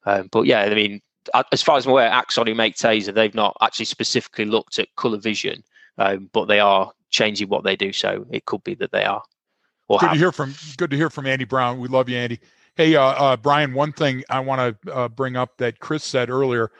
[0.05, 1.01] Um, but yeah, I mean,
[1.53, 4.95] as far as I'm aware, Axon who make Taser, they've not actually specifically looked at
[4.97, 5.63] color vision,
[5.99, 7.93] um, but they are changing what they do.
[7.93, 9.23] So it could be that they are.
[9.99, 10.15] good have.
[10.15, 10.55] to hear from.
[10.77, 11.79] Good to hear from Andy Brown.
[11.79, 12.41] We love you, Andy.
[12.81, 16.31] Hey, uh, uh, Brian, one thing I want to uh, bring up that Chris said
[16.31, 16.71] earlier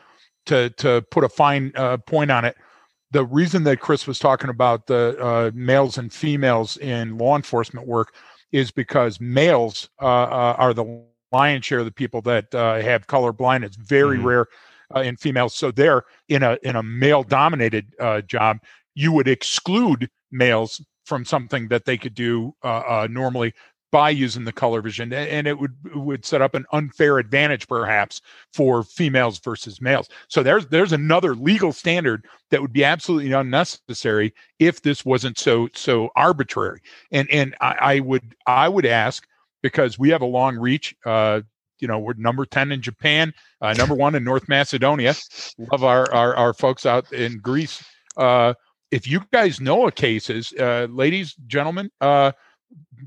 [0.47, 2.57] to to put a fine uh, point on it.
[3.11, 7.85] The reason that Chris was talking about the uh, males and females in law enforcement
[7.85, 8.15] work
[8.51, 10.05] is because males uh,
[10.57, 13.63] are the lion's share of the people that have color blind.
[13.63, 14.25] It's very mm-hmm.
[14.25, 14.47] rare
[14.95, 15.53] in females.
[15.53, 17.93] So they're in a in a male dominated
[18.25, 18.57] job.
[18.95, 23.53] You would exclude males from something that they could do uh, uh, normally
[23.91, 28.21] by using the color vision and it would would set up an unfair advantage perhaps
[28.53, 30.07] for females versus males.
[30.29, 35.67] So there's there's another legal standard that would be absolutely unnecessary if this wasn't so
[35.73, 36.81] so arbitrary.
[37.11, 39.27] And and i, I would i would ask
[39.61, 41.41] because we have a long reach uh
[41.79, 45.13] you know we're number 10 in japan uh, number one in north macedonia.
[45.71, 47.83] Love our, our our folks out in greece.
[48.15, 48.53] Uh
[48.89, 52.31] if you guys know of cases uh ladies gentlemen uh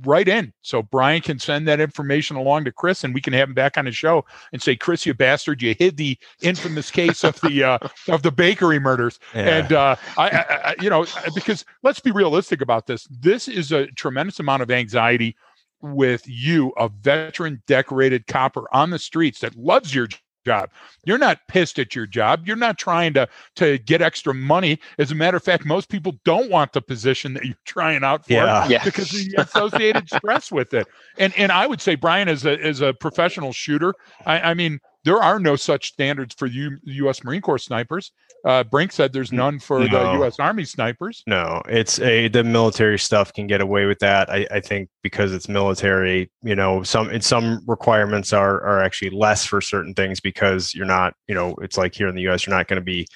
[0.04, 0.52] right in.
[0.62, 3.78] So Brian can send that information along to Chris, and we can have him back
[3.78, 7.64] on the show and say, "Chris, you bastard, you hid the infamous case of the
[7.64, 9.58] uh, of the bakery murders." Yeah.
[9.58, 13.06] And uh, I, I, you know, because let's be realistic about this.
[13.10, 15.36] This is a tremendous amount of anxiety
[15.80, 20.08] with you, a veteran, decorated copper on the streets that loves your
[20.44, 20.70] job.
[21.04, 22.46] You're not pissed at your job.
[22.46, 24.78] You're not trying to to get extra money.
[24.98, 28.26] As a matter of fact, most people don't want the position that you're trying out
[28.26, 28.68] for yeah.
[28.68, 28.84] Yeah.
[28.84, 30.86] because of the associated stress with it.
[31.18, 33.94] And and I would say, Brian, is a as a professional shooter,
[34.26, 37.22] I, I mean, there are no such standards for U, U.S.
[37.22, 38.12] Marine Corps snipers.
[38.44, 39.86] Uh, Brink said there's none for no.
[39.86, 40.38] the U.S.
[40.38, 41.22] Army snipers.
[41.26, 44.30] No, it's a the military stuff can get away with that.
[44.30, 49.44] I, I think because it's military, you know, some some requirements are are actually less
[49.44, 52.46] for certain things because you're not, you know, it's like here in the U.S.
[52.46, 53.06] You're not going to be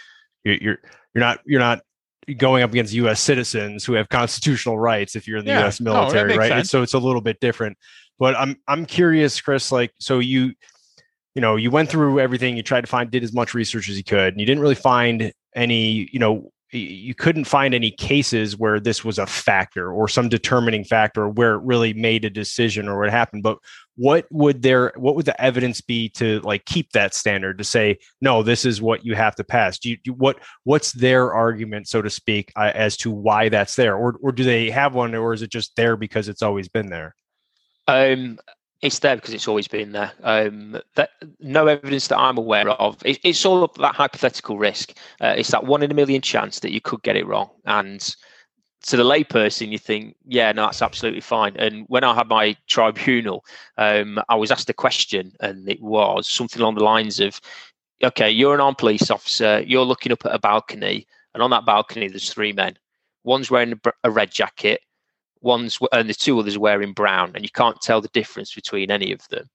[0.44, 0.78] you're you're
[1.14, 1.80] not you're not
[2.36, 3.20] going up against U.S.
[3.20, 5.60] citizens who have constitutional rights if you're in the yeah.
[5.60, 5.80] U.S.
[5.80, 6.66] military, no, right?
[6.66, 7.78] So it's a little bit different.
[8.18, 9.72] But I'm I'm curious, Chris.
[9.72, 10.52] Like, so you
[11.38, 13.96] you know, you went through everything, you tried to find, did as much research as
[13.96, 18.56] you could, and you didn't really find any, you know, you couldn't find any cases
[18.58, 22.88] where this was a factor or some determining factor where it really made a decision
[22.88, 23.44] or what happened.
[23.44, 23.58] But
[23.94, 27.98] what would there what would the evidence be to like keep that standard to say
[28.20, 31.88] no this is what you have to pass do you, do, what what's their argument
[31.88, 33.96] so to speak uh, as to why that's there?
[33.96, 36.90] Or or do they have one or is it just there because it's always been
[36.90, 37.14] there?
[37.86, 38.38] Um
[38.80, 40.12] it's there because it's always been there.
[40.22, 41.10] Um, that
[41.40, 42.96] no evidence that I'm aware of.
[43.04, 44.96] It, it's all that hypothetical risk.
[45.20, 47.50] Uh, it's that one in a million chance that you could get it wrong.
[47.64, 48.00] And
[48.86, 51.56] to the layperson, you think, yeah, no, that's absolutely fine.
[51.56, 53.44] And when I had my tribunal,
[53.76, 57.40] um, I was asked a question, and it was something along the lines of,
[58.04, 59.60] okay, you're an armed police officer.
[59.66, 62.78] You're looking up at a balcony, and on that balcony, there's three men.
[63.24, 64.82] One's wearing a red jacket
[65.42, 69.12] one's and the two others wearing brown, and you can't tell the difference between any
[69.12, 69.48] of them.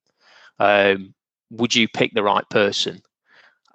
[0.59, 1.13] Um,
[1.51, 3.01] would you pick the right person?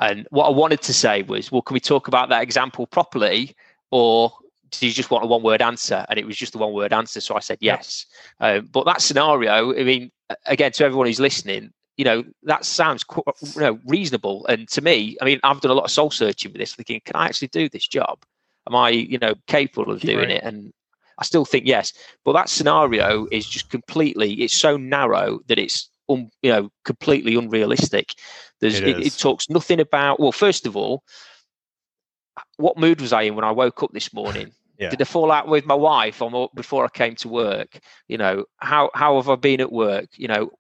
[0.00, 3.54] And what I wanted to say was, well, can we talk about that example properly,
[3.90, 4.32] or
[4.70, 6.06] do you just want a one-word answer?
[6.08, 8.06] And it was just the one-word answer, so I said yes.
[8.40, 10.10] Um, but that scenario, I mean,
[10.46, 13.04] again, to everyone who's listening, you know, that sounds
[13.56, 14.46] you know reasonable.
[14.46, 17.00] And to me, I mean, I've done a lot of soul searching with this, thinking,
[17.04, 18.22] can I actually do this job?
[18.68, 20.30] Am I, you know, capable of doing right.
[20.30, 20.44] it?
[20.44, 20.72] And
[21.18, 21.92] I still think yes,
[22.24, 24.34] but that scenario is just completely.
[24.34, 28.14] It's so narrow that it's un, you know completely unrealistic.
[28.60, 30.20] There's it, it, it talks nothing about.
[30.20, 31.02] Well, first of all,
[32.56, 34.52] what mood was I in when I woke up this morning?
[34.78, 34.90] Yeah.
[34.90, 37.80] Did I fall out with my wife or before I came to work?
[38.06, 40.06] You know, how how have I been at work?
[40.16, 40.52] You know,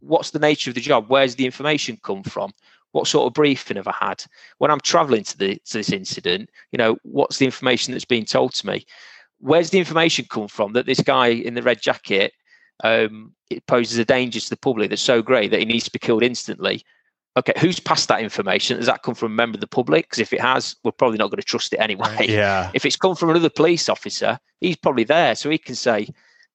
[0.00, 1.06] what's the nature of the job?
[1.08, 2.52] Where's the information come from?
[2.92, 4.22] What sort of briefing have I had?
[4.58, 8.26] When I'm traveling to the to this incident, you know, what's the information that's being
[8.26, 8.84] told to me?
[9.40, 12.32] Where's the information come from that this guy in the red jacket
[12.84, 15.90] um, it poses a danger to the public that's so great that he needs to
[15.90, 16.82] be killed instantly?
[17.36, 18.76] Okay, who's passed that information?
[18.76, 20.06] Has that come from a member of the public?
[20.06, 22.26] Because if it has, we're probably not going to trust it anyway.
[22.28, 22.70] Yeah.
[22.74, 26.08] If it's come from another police officer, he's probably there, so he can say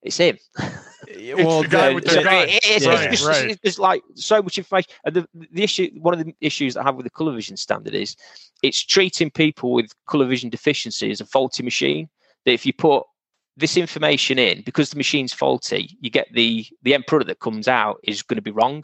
[0.04, 0.38] it's him.
[0.58, 0.70] well,
[1.08, 2.46] it's the guy with the gun.
[2.50, 3.60] It's, right, it's just, right.
[3.64, 4.92] There's like so much information.
[5.06, 7.96] And the, the issue, one of the issues I have with the colour vision standard
[7.96, 8.16] is
[8.62, 12.10] it's treating people with colour vision deficiency as a faulty machine
[12.46, 13.04] that if you put
[13.58, 17.68] this information in because the machine's faulty, you get the the end product that comes
[17.68, 18.84] out is going to be wrong.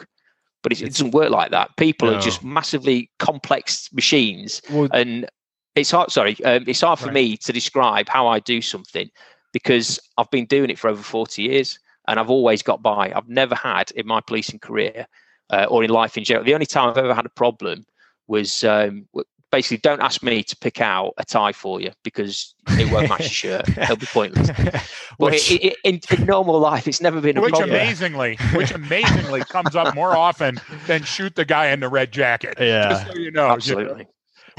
[0.64, 1.76] But it, it doesn't work like that.
[1.78, 2.18] People no.
[2.18, 5.28] are just massively complex machines, well, and
[5.76, 6.12] it's hard.
[6.12, 7.14] Sorry, um, it's hard for right.
[7.16, 9.09] me to describe how I do something
[9.53, 13.12] because I've been doing it for over forty years, and I've always got by.
[13.12, 15.07] I've never had in my policing career
[15.49, 16.45] uh, or in life in general.
[16.45, 17.86] The only time I've ever had a problem
[18.28, 19.07] was um,
[19.52, 23.20] basically don't ask me to pick out a tie for you because it won't match
[23.43, 23.70] your shirt.
[23.78, 24.49] It'll be pointless.
[25.20, 27.70] But which, it, it, in, in, normal life, it's never been a which problem.
[27.70, 32.56] amazingly, which amazingly comes up more often than shoot the guy in the red jacket.
[32.60, 34.08] Yeah, just so you know, absolutely.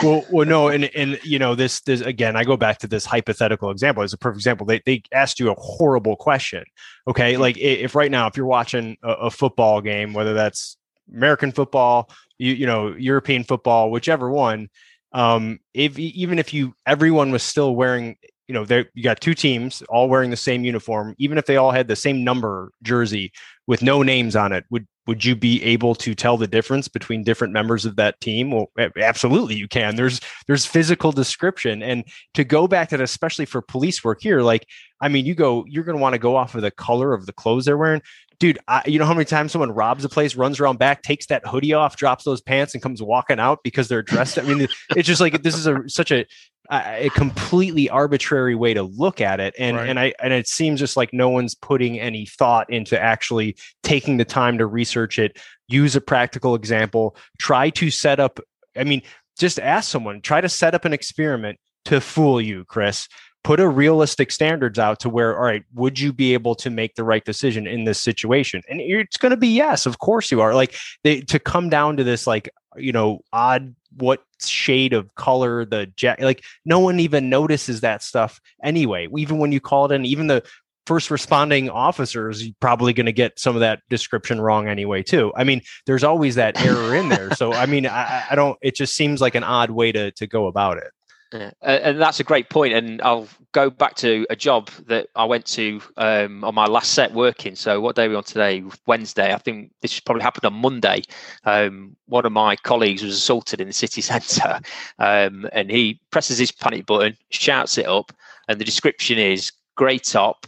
[0.03, 2.36] well, well, no, and and you know this this again.
[2.36, 4.66] I go back to this hypothetical example as a perfect example.
[4.66, 6.64] They they asked you a horrible question.
[7.09, 7.43] Okay, mm-hmm.
[7.43, 10.76] like if right now if you're watching a, a football game, whether that's
[11.12, 12.09] American football,
[12.43, 14.68] you you know European football, whichever one.
[15.12, 18.16] Um, if even if you everyone was still wearing,
[18.49, 21.57] you know, there you got two teams all wearing the same uniform, even if they
[21.57, 23.32] all had the same number jersey
[23.66, 27.24] with no names on it, would would you be able to tell the difference between
[27.24, 32.45] different members of that team well absolutely you can there's there's physical description and to
[32.45, 34.66] go back to that especially for police work here like
[35.01, 37.26] i mean you go you're going to want to go off of the color of
[37.26, 38.03] the clothes they're wearing
[38.43, 41.26] dude, I, you know how many times someone robs a place, runs around back, takes
[41.26, 44.36] that hoodie off, drops those pants, and comes walking out because they're dressed.
[44.36, 44.66] I mean,
[44.97, 46.26] it's just like this is a such a
[46.68, 49.88] a completely arbitrary way to look at it, and right.
[49.88, 54.16] and I and it seems just like no one's putting any thought into actually taking
[54.16, 55.38] the time to research it,
[55.68, 58.40] use a practical example, try to set up.
[58.76, 59.03] I mean,
[59.38, 63.07] just ask someone, try to set up an experiment to fool you, Chris
[63.45, 66.95] put a realistic standards out to where all right would you be able to make
[66.95, 68.62] the right decision in this situation?
[68.68, 70.55] And it's going to be yes of course you are.
[70.55, 75.64] Like they, to come down to this like you know odd what shade of color
[75.66, 79.09] the jack like no one even notices that stuff anyway.
[79.16, 80.43] Even when you call it in even the
[80.86, 85.32] first responding officers probably going to get some of that description wrong anyway too.
[85.36, 87.34] I mean there's always that error in there.
[87.34, 90.26] So i mean I, I don't it just seems like an odd way to to
[90.28, 90.93] go about it
[91.33, 91.51] yeah.
[91.62, 92.74] and that's a great point.
[92.74, 96.93] And I'll go back to a job that I went to um, on my last
[96.93, 97.55] set working.
[97.55, 98.62] So, what day are we on today?
[98.87, 99.33] Wednesday.
[99.33, 101.03] I think this probably happened on Monday.
[101.45, 104.61] Um, one of my colleagues was assaulted in the city centre,
[104.99, 108.12] um, and he presses his panic button, shouts it up,
[108.49, 110.47] and the description is grey top,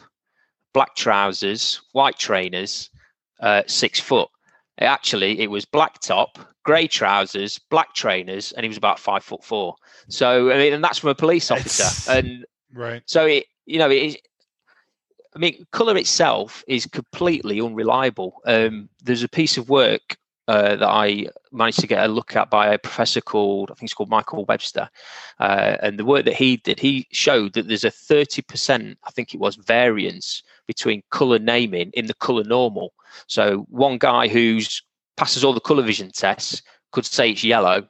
[0.73, 2.91] black trousers, white trainers,
[3.41, 4.29] uh, six foot.
[4.81, 9.45] Actually it was black top, grey trousers, black trainers, and he was about five foot
[9.45, 9.77] four.
[10.09, 11.83] So I mean, and that's from a police officer.
[11.85, 13.03] It's- and Right.
[13.07, 14.21] so it, you know, it.
[15.37, 18.41] I mean, color itself is completely unreliable.
[18.47, 20.17] Um, there's a piece of work
[20.47, 23.89] uh, that I managed to get a look at by a professor called, I think
[23.89, 24.91] it's called Michael Webster,
[25.41, 29.35] uh, and the work that he did, he showed that there's a 30%, I think
[29.35, 32.93] it was, variance between color naming in the color normal.
[33.27, 34.83] So one guy who's
[35.17, 37.89] passes all the color vision tests could say it's yellow,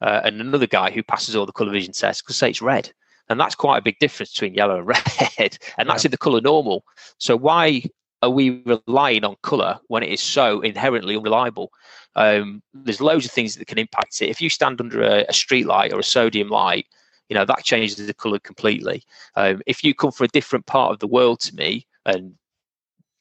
[0.00, 2.92] uh, and another guy who passes all the color vision tests could say it's red.
[3.30, 4.86] And that's quite a big difference between yellow and
[5.38, 5.58] red.
[5.76, 6.84] And that's in the color normal.
[7.18, 7.82] So why
[8.22, 11.72] are we relying on color when it is so inherently unreliable?
[12.16, 14.28] Um, there's loads of things that can impact it.
[14.28, 16.86] If you stand under a, a street light or a sodium light,
[17.28, 19.02] you know that changes the color completely.
[19.36, 22.34] Um, if you come from a different part of the world to me, and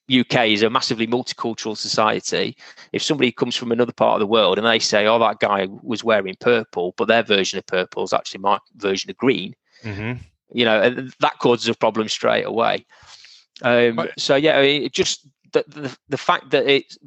[0.10, 2.56] UK is a massively multicultural society.
[2.93, 5.68] If somebody comes from another part of the world and they say, "Oh, that guy
[5.84, 10.20] was wearing purple," but their version of purple is actually my version of green, Mhm.
[10.54, 10.89] you know,
[11.20, 12.86] that causes a problem straight away.
[13.64, 16.97] Um, so yeah, I mean, it just the, the the fact that it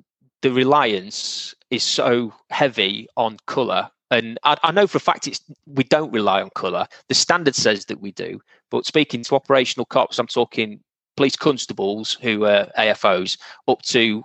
[0.43, 5.41] the reliance is so heavy on color, and I, I know for a fact it's
[5.67, 6.87] we don't rely on color.
[7.09, 8.41] The standard says that we do,
[8.71, 10.81] but speaking to operational cops, I'm talking
[11.17, 13.37] police constables who are AFOs
[13.69, 14.25] up to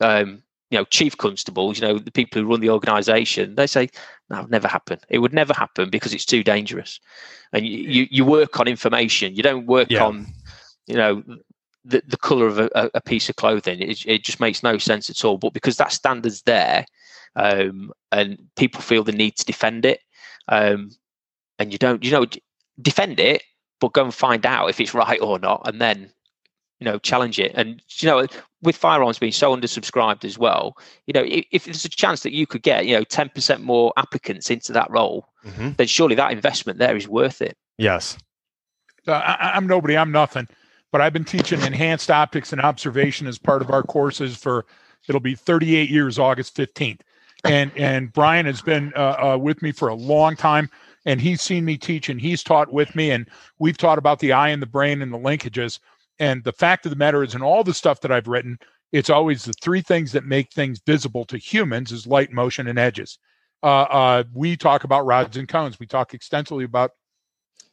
[0.00, 3.54] um, you know chief constables, you know the people who run the organisation.
[3.56, 3.90] They say
[4.30, 5.00] no, it would never happen.
[5.08, 7.00] It would never happen because it's too dangerous.
[7.52, 9.34] And you you, you work on information.
[9.34, 10.04] You don't work Yeah.
[10.06, 10.26] on
[10.86, 11.22] you know
[11.88, 13.80] the, the color of a, a- a piece of clothing.
[13.80, 15.38] It, it just makes no sense at all.
[15.38, 16.84] But because that standard's there,
[17.36, 20.00] um, and people feel the need to defend it,
[20.48, 20.90] um,
[21.58, 22.26] and you don't, you know,
[22.80, 23.42] defend it,
[23.80, 26.10] but go and find out if it's right or not, and then
[26.80, 27.52] you know challenge it.
[27.54, 28.26] And you know,
[28.62, 30.76] with firearms being so undersubscribed as well,
[31.06, 33.62] you know, if, if there's a chance that you could get you know ten percent
[33.62, 35.76] more applicants into that role, Mhm.
[35.76, 37.56] then surely that investment there is worth it.
[37.78, 38.16] Yes.
[39.06, 39.96] Uh, I, I'm nobody.
[39.96, 40.48] I'm nothing.
[40.90, 44.64] But I've been teaching enhanced optics and observation as part of our courses for
[45.08, 47.00] it'll be 38 years, August 15th.
[47.44, 50.68] And and Brian has been uh, uh, with me for a long time,
[51.04, 53.28] and he's seen me teach, and he's taught with me, and
[53.60, 55.78] we've taught about the eye and the brain and the linkages.
[56.18, 58.58] And the fact of the matter is, in all the stuff that I've written,
[58.90, 62.78] it's always the three things that make things visible to humans is light, motion, and
[62.78, 63.18] edges.
[63.62, 65.78] Uh, uh, we talk about rods and cones.
[65.78, 66.90] We talk extensively about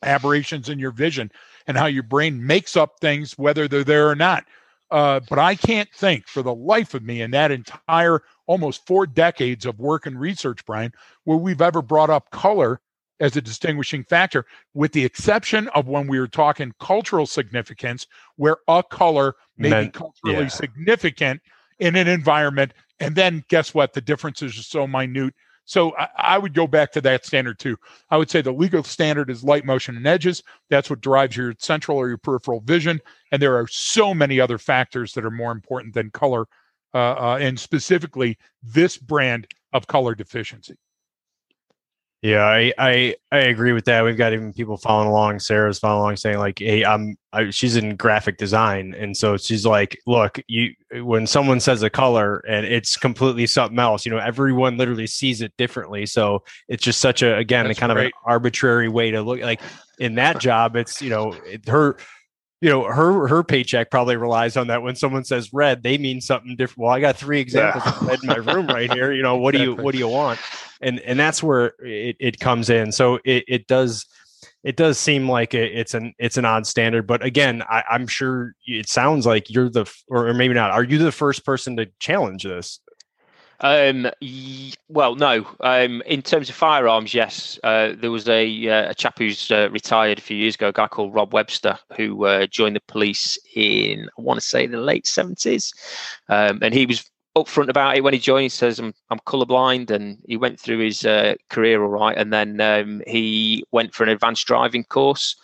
[0.04, 1.32] aberrations in your vision
[1.68, 4.46] and how your brain makes up things whether they're there or not.
[4.92, 9.08] Uh, but I can't think for the life of me in that entire almost four
[9.08, 10.94] decades of work and research, Brian,
[11.24, 12.80] where we've ever brought up color
[13.20, 18.06] as a distinguishing factor, with the exception of when we were talking cultural significance,
[18.36, 20.48] where a color may Meant- be culturally yeah.
[20.50, 21.42] significant
[21.80, 22.74] in an environment.
[23.00, 23.94] And then guess what?
[23.94, 25.34] The differences are so minute.
[25.66, 27.78] So I, I would go back to that standard too.
[28.10, 30.44] I would say the legal standard is light, motion, and edges.
[30.70, 33.02] That's what drives your central or your peripheral vision.
[33.32, 36.46] And there are so many other factors that are more important than color,
[36.94, 40.76] uh, uh, and specifically this brand of color deficiency.
[42.26, 44.04] Yeah, I, I I agree with that.
[44.04, 45.38] We've got even people following along.
[45.42, 49.64] Sarah's following along, saying like, "Hey, I'm." I, she's in graphic design, and so she's
[49.64, 50.74] like, "Look, you
[51.04, 55.42] when someone says a color and it's completely something else, you know, everyone literally sees
[55.42, 56.08] it differently.
[56.08, 59.42] So it's just such a again, a That's kind of an arbitrary way to look.
[59.42, 59.62] Like
[60.00, 61.96] in that job, it's you know it, her."
[62.66, 64.82] You know, her her paycheck probably relies on that.
[64.82, 66.80] When someone says red, they mean something different.
[66.80, 69.14] Well, I got three examples of red in my room right here.
[69.14, 70.40] You know, what do you what do you want?
[70.82, 74.06] and and that's where it, it comes in so it, it does
[74.64, 78.08] it does seem like it, it's an it's an odd standard but again I, i'm
[78.08, 81.88] sure it sounds like you're the or maybe not are you the first person to
[82.00, 82.80] challenge this
[83.60, 85.48] Um, y- well, no.
[85.62, 87.60] Um, in terms of firearms, yes.
[87.64, 90.74] Uh, there was a, uh, a chap who's uh, retired a few years ago, a
[90.74, 94.78] guy called Rob Webster, who uh, joined the police in, I want to say, the
[94.78, 95.74] late 70s.
[96.30, 98.44] Um, and he was upfront about it when he joined.
[98.44, 99.90] He says, I'm, I'm colorblind.
[99.90, 102.18] And he went through his uh, career all right.
[102.18, 105.36] And then um, he went for an advanced driving course.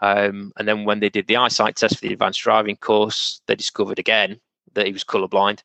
[0.00, 3.54] Um, and then when they did the eyesight test for the advanced driving course, they
[3.54, 4.38] discovered again
[4.74, 5.62] that he was colorblind.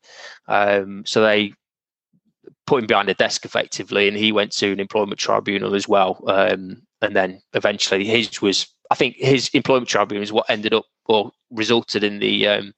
[0.47, 1.53] Um, so they
[2.69, 6.23] put him behind a desk effectively, and he went to an employment tribunal as well.
[6.27, 10.85] Um, and then eventually, his was I think his employment tribunal is what ended up
[11.05, 12.73] or resulted in the um,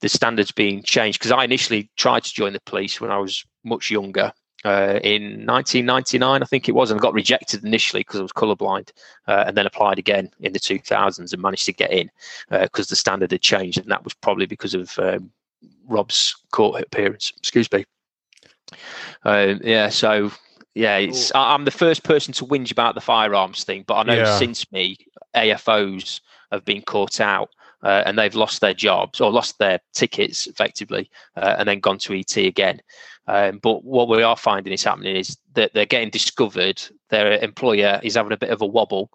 [0.00, 1.20] the standards being changed.
[1.20, 4.32] Because I initially tried to join the police when I was much younger.
[4.64, 8.90] Uh, in 1999, I think it was, and got rejected initially because I was colourblind,
[9.28, 12.10] uh, and then applied again in the 2000s and managed to get in
[12.50, 15.30] because the standard had changed, and that was probably because of um,
[15.86, 17.32] Rob's court appearance.
[17.36, 17.84] Excuse me.
[19.24, 20.30] Uh, yeah, so
[20.74, 24.02] yeah, it's I, am the first person to whinge about the firearms thing, but I
[24.02, 24.38] know yeah.
[24.38, 24.98] since me,
[25.34, 27.50] AFOs have been caught out.
[27.82, 31.98] Uh, and they've lost their jobs or lost their tickets effectively, uh, and then gone
[31.98, 32.80] to ET again.
[33.26, 36.82] Um, but what we are finding is happening is that they're getting discovered.
[37.10, 39.10] Their employer is having a bit of a wobble,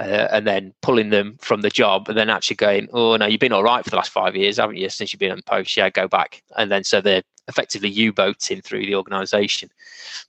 [0.00, 3.40] uh, and then pulling them from the job and then actually going, oh no, you've
[3.40, 4.88] been all right for the last five years, haven't you?
[4.88, 6.42] Since you've been on the post, yeah, go back.
[6.56, 9.70] And then so they're effectively U-boating through the organisation,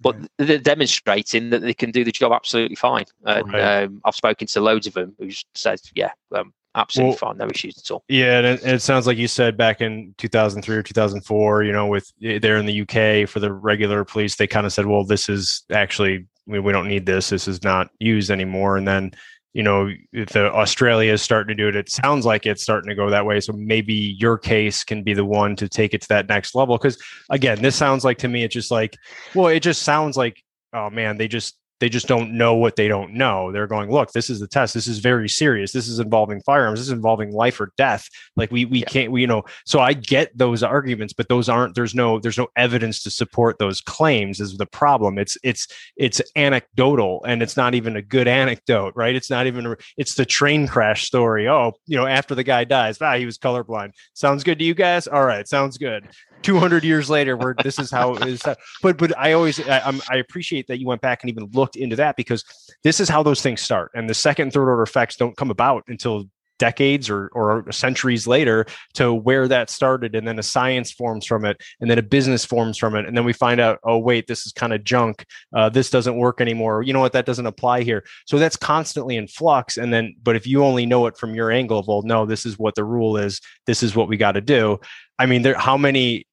[0.02, 0.30] but right.
[0.40, 3.06] they're demonstrating that they can do the job absolutely fine.
[3.24, 3.84] And right.
[3.84, 7.48] um, I've spoken to loads of them who said, yeah, um, absolutely well, fine, no
[7.48, 8.04] issues at all.
[8.10, 11.88] Yeah, and it, it, sounds like you said back in 2003 or 2004, you know,
[11.88, 15.06] with eh, there in the UK for the regular police, they kind of said, well,
[15.06, 17.30] this is actually we, we don't need this.
[17.30, 18.78] This is not used anymore.
[18.78, 19.12] And then
[19.54, 22.96] you know the australia is starting to do it it sounds like it's starting to
[22.96, 23.40] go that way.
[23.40, 26.78] So maybe your case can be the one to take it to that next level.
[26.78, 28.96] Because again this sounds like to me it's just like
[29.36, 30.42] well it just sounds like
[30.74, 33.52] oh man they just they just don't know what they don't know.
[33.52, 34.76] They're going, look, this is the test.
[34.76, 35.72] This is very serious.
[35.72, 36.80] This is involving firearms.
[36.80, 38.08] This is involving life or death.
[38.38, 38.86] Like we we yeah.
[38.86, 39.44] can't we you know.
[39.66, 41.74] So I get those arguments, but those aren't.
[41.74, 44.40] There's no there's no evidence to support those claims.
[44.40, 45.18] Is the problem?
[45.18, 45.68] It's it's
[45.98, 49.16] it's anecdotal, and it's not even a good anecdote, right?
[49.16, 49.76] It's not even.
[49.98, 51.50] It's the train crash story.
[51.50, 53.94] Oh, you know, after the guy dies, ah, he was colorblind.
[54.14, 55.08] Sounds good to you guys?
[55.08, 56.08] All right, sounds good.
[56.42, 58.42] 200 years later where this is how it is
[58.82, 61.96] but but i always I, I, appreciate that you went back and even looked into
[61.98, 62.44] that because
[62.84, 63.92] this is how those things start.
[63.94, 66.26] And the second and third order effects don't come about until
[66.62, 70.14] decades or, or centuries later to where that started.
[70.14, 73.08] And then a science forms from it and then a business forms from it.
[73.08, 75.26] And then we find out oh wait this is kind of junk.
[75.56, 76.84] Uh, this doesn't work anymore.
[76.84, 77.14] You know what?
[77.14, 78.04] That doesn't apply here.
[78.28, 79.78] So that's constantly in flux.
[79.78, 82.46] And then but if you only know it from your angle of well no this
[82.46, 83.42] is what the rule is.
[83.66, 84.80] This is what we got to do.
[85.18, 86.28] I mean there how many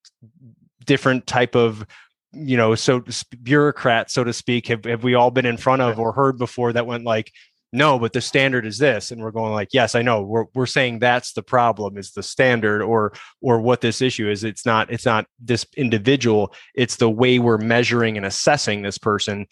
[0.85, 1.87] different type of
[2.33, 3.03] you know so
[3.43, 6.73] bureaucrats so to speak have, have we all been in front of or heard before
[6.73, 7.33] that went like
[7.73, 10.23] no but the standard is this and we're going like yes i know.
[10.23, 13.13] We're, we're saying that's the problem is the standard or
[13.43, 14.45] or what this issue is.
[14.45, 16.55] It's not it's not this individual.
[16.75, 19.47] It's the way we're measuring and assessing this person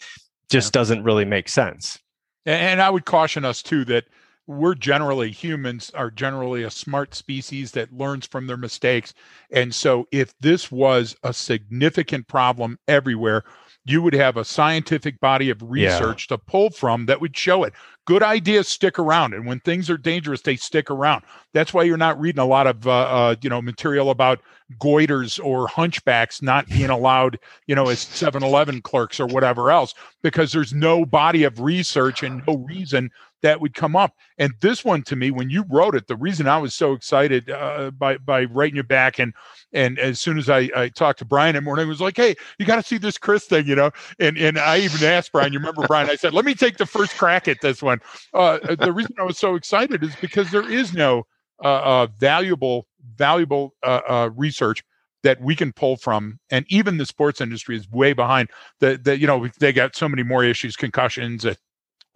[0.49, 0.79] just yeah.
[0.79, 1.99] doesn't really make sense.
[2.45, 4.05] And i would caution us too that
[4.47, 9.13] we're generally humans are generally a smart species that learns from their mistakes.
[9.51, 13.43] And so if this was a significant problem everywhere,
[13.87, 16.35] you would have a scientific body of research yeah.
[16.35, 17.73] to pull from that would show it.
[18.05, 21.23] Good ideas stick around, and when things are dangerous, they stick around.
[21.53, 24.41] That's why you're not reading a lot of uh, uh, you know material about
[24.79, 30.51] goiters or hunchbacks not being allowed, you know, as 7-Eleven clerks or whatever else, because
[30.51, 33.09] there's no body of research and no reason
[33.41, 34.13] that would come up.
[34.37, 37.49] And this one to me, when you wrote it, the reason I was so excited
[37.49, 39.33] uh, by by writing you back and
[39.73, 42.35] and as soon as I, I talked to Brian in the morning, was like, hey,
[42.57, 43.91] you got to see this Chris thing, you know.
[44.19, 46.09] And and I even asked Brian, you remember Brian?
[46.09, 47.99] I said, let me take the first crack at this one.
[48.33, 51.25] Uh, uh the reason I was so excited is because there is no
[51.63, 54.83] uh, uh valuable valuable uh, research
[55.23, 59.19] that we can pull from and even the sports industry is way behind the, the
[59.19, 61.45] you know they got so many more issues concussions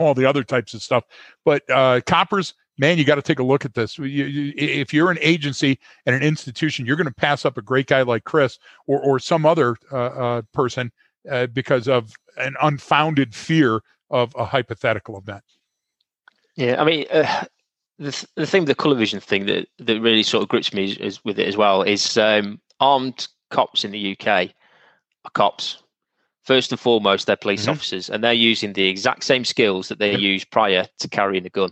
[0.02, 1.04] all the other types of stuff.
[1.46, 3.98] But uh, coppers, man, you got to take a look at this.
[3.98, 7.62] You, you, if you're an agency and an institution, you're going to pass up a
[7.62, 10.92] great guy like Chris or or some other uh, uh, person
[11.30, 15.44] uh, because of an unfounded fear of a hypothetical event.
[16.56, 17.06] Yeah, I mean.
[17.12, 17.46] Uh,
[18.00, 20.98] the, the thing the color vision thing that, that really sort of grips me is,
[20.98, 24.50] is with it as well is um, armed cops in the UK
[25.24, 25.81] are cops
[26.44, 27.72] first and foremost, they're police mm-hmm.
[27.72, 31.50] officers, and they're using the exact same skills that they used prior to carrying a
[31.50, 31.72] gun.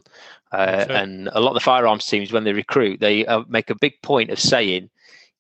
[0.51, 3.76] Uh, and a lot of the firearms teams, when they recruit, they uh, make a
[3.76, 4.89] big point of saying,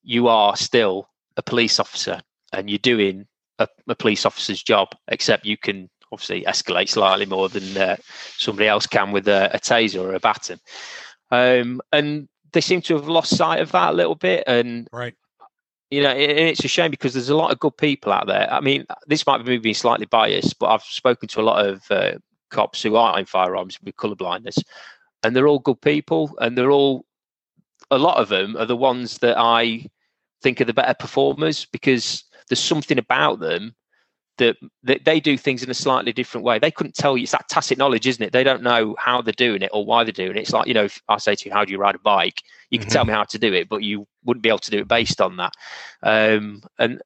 [0.03, 2.21] "You are still a police officer,
[2.53, 3.25] and you're doing
[3.57, 7.95] a, a police officer's job, except you can obviously escalate slightly more than uh,
[8.37, 10.59] somebody else can with a, a taser or a baton."
[11.31, 15.15] Um, and they seem to have lost sight of that a little bit, and right
[15.91, 18.51] you know, and it's a shame because there's a lot of good people out there.
[18.51, 21.65] I mean, this might be me being slightly biased, but I've spoken to a lot
[21.65, 22.13] of uh,
[22.51, 24.57] cops who are in firearms with colour blindness,
[25.23, 27.05] and they're all good people, and they're all
[27.91, 29.85] a lot of them are the ones that I
[30.41, 33.75] think are the better performers because there's something about them
[34.39, 36.59] that, that they do things in a slightly different way.
[36.59, 38.33] They couldn't tell you it's that tacit knowledge, isn't it?
[38.33, 40.41] They don't know how they're doing it or why they're doing it.
[40.41, 42.41] It's like, you know, if I say to you, How do you ride a bike?
[42.71, 42.93] You can mm-hmm.
[42.93, 45.21] tell me how to do it, but you wouldn't be able to do it based
[45.21, 45.53] on that.
[46.03, 47.01] Um, and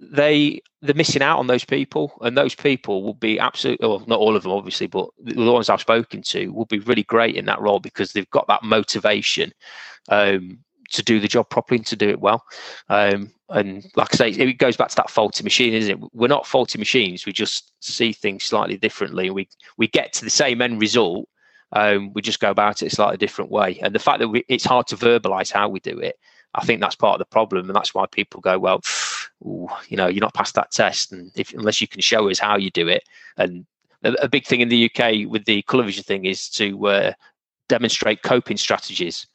[0.00, 4.18] they they're missing out on those people, and those people will be absolutely well, not
[4.18, 7.44] all of them, obviously, but the ones I've spoken to will be really great in
[7.46, 9.52] that role because they've got that motivation
[10.08, 10.58] um,
[10.92, 12.44] to do the job properly and to do it well.
[12.88, 16.10] Um, and like I say, it goes back to that faulty machine, isn't it?
[16.12, 17.26] We're not faulty machines.
[17.26, 19.30] We just see things slightly differently.
[19.30, 21.28] We we get to the same end result.
[21.72, 23.78] Um, we just go about it a slightly different way.
[23.80, 26.16] And the fact that we, it's hard to verbalize how we do it,
[26.54, 28.82] I think that's part of the problem, and that's why people go, well,
[29.44, 32.38] ooh, you know, you're not past that test, and if unless you can show us
[32.38, 33.04] how you do it.
[33.36, 33.66] And
[34.02, 37.12] a, a big thing in the UK with the colour vision thing is to uh,
[37.68, 39.26] demonstrate coping strategies.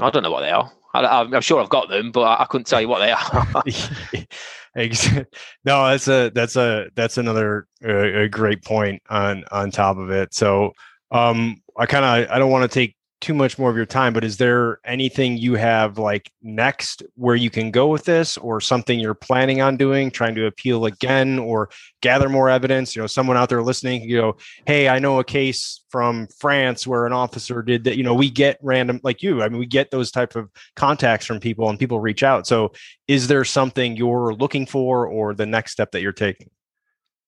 [0.00, 0.70] I don't know what they are.
[0.94, 3.62] I, am sure I've got them, but I, I couldn't tell you what they are.
[5.64, 10.10] no, that's a that's a that's another uh, a great point on on top of
[10.10, 10.34] it.
[10.34, 10.72] So
[11.10, 14.12] um, I kind of I don't want to take too much more of your time,
[14.12, 18.60] but is there anything you have like next where you can go with this or
[18.60, 21.68] something you're planning on doing, trying to appeal again or
[22.00, 22.94] gather more evidence?
[22.94, 26.86] You know, someone out there listening you go, Hey, I know a case from France
[26.86, 27.96] where an officer did that.
[27.96, 29.42] You know, we get random like you.
[29.42, 32.46] I mean, we get those type of contacts from people and people reach out.
[32.46, 32.72] So
[33.08, 36.50] is there something you're looking for or the next step that you're taking?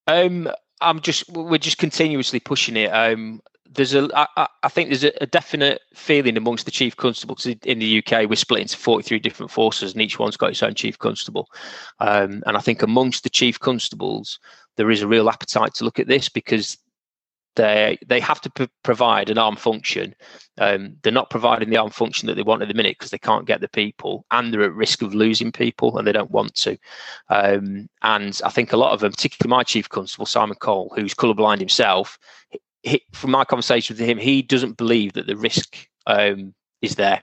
[0.06, 2.88] Um, I'm just we're just continuously pushing it.
[2.88, 3.40] Um,
[3.72, 7.78] there's a I, I think there's a, a, definite feeling amongst the chief constables in
[7.78, 8.28] the UK.
[8.28, 11.48] We're split into 43 different forces, and each one's got its own chief constable.
[12.00, 14.38] Um, and I think amongst the chief constables,
[14.76, 16.78] there is a real appetite to look at this because
[17.56, 20.14] they they have to p- provide an arm function.
[20.58, 23.18] Um, they're not providing the arm function that they want at the minute because they
[23.18, 26.54] can't get the people, and they're at risk of losing people, and they don't want
[26.56, 26.78] to.
[27.28, 31.14] Um, and I think a lot of them, particularly my chief constable Simon Cole, who's
[31.14, 32.18] colourblind himself,
[32.82, 37.22] he, from my conversation with him, he doesn't believe that the risk um, is there.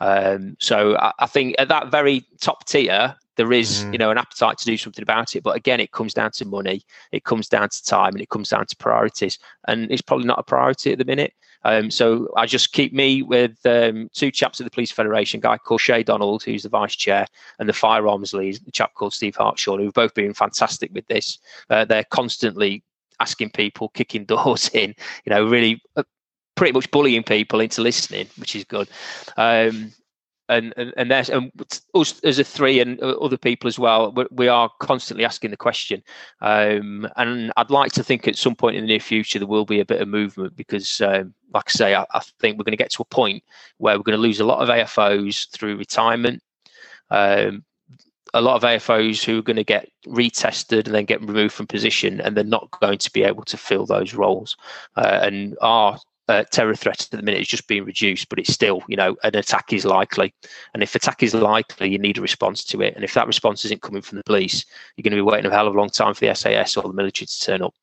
[0.00, 3.92] Um, so I, I, think at that very top tier, there is mm.
[3.92, 5.42] you know an appetite to do something about it.
[5.42, 6.82] But again, it comes down to money,
[7.12, 9.38] it comes down to time, and it comes down to priorities.
[9.66, 11.32] And it's probably not a priority at the minute.
[11.64, 15.58] Um, so I just keep me with um, two chaps at the Police Federation, guy
[15.58, 17.26] called Che Donald, who's the vice chair,
[17.58, 21.38] and the firearms lead, a chap called Steve Hartshorn, who've both been fantastic with this.
[21.68, 22.82] Uh, they're constantly
[23.20, 24.94] asking people, kicking doors in,
[25.24, 26.04] you know, really uh,
[26.58, 28.88] pretty much bullying people into listening, which is good.
[29.36, 29.92] Um,
[30.48, 31.52] and and, and there's and
[31.94, 34.12] us as a three and other people as well.
[34.30, 36.02] We are constantly asking the question,
[36.40, 39.66] um, and I'd like to think at some point in the near future there will
[39.66, 42.72] be a bit of movement because, um, like I say, I, I think we're going
[42.72, 43.44] to get to a point
[43.76, 46.42] where we're going to lose a lot of AFOs through retirement.
[47.10, 47.64] Um,
[48.34, 51.66] a lot of AFOs who are going to get retested and then get removed from
[51.66, 54.56] position, and they're not going to be able to fill those roles.
[54.96, 55.98] Uh, and our
[56.28, 59.16] uh, terror threat at the minute is just being reduced, but it's still, you know,
[59.24, 60.34] an attack is likely.
[60.74, 62.94] And if attack is likely, you need a response to it.
[62.94, 64.64] And if that response isn't coming from the police,
[64.96, 66.82] you're going to be waiting a hell of a long time for the SAS or
[66.82, 67.74] the military to turn up.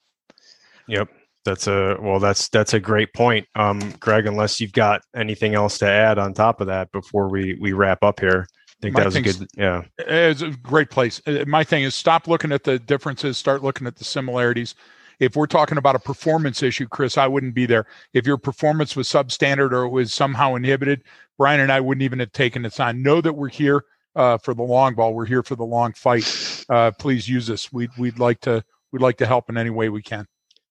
[0.87, 1.09] Yep.
[1.43, 2.19] That's a well.
[2.19, 4.25] That's that's a great point, um, Greg.
[4.25, 8.01] Unless you've got anything else to add on top of that before we we wrap
[8.01, 8.47] up here
[8.79, 11.95] I think that was a good yeah it's a great place uh, my thing is
[11.95, 14.75] stop looking at the differences start looking at the similarities
[15.20, 18.95] if we're talking about a performance issue chris i wouldn't be there if your performance
[18.95, 21.03] was substandard or it was somehow inhibited
[21.38, 23.84] brian and i wouldn't even have taken this on know that we're here
[24.16, 27.72] uh, for the long ball we're here for the long fight uh, please use us
[27.74, 30.26] we'd, we'd like to we'd like to help in any way we can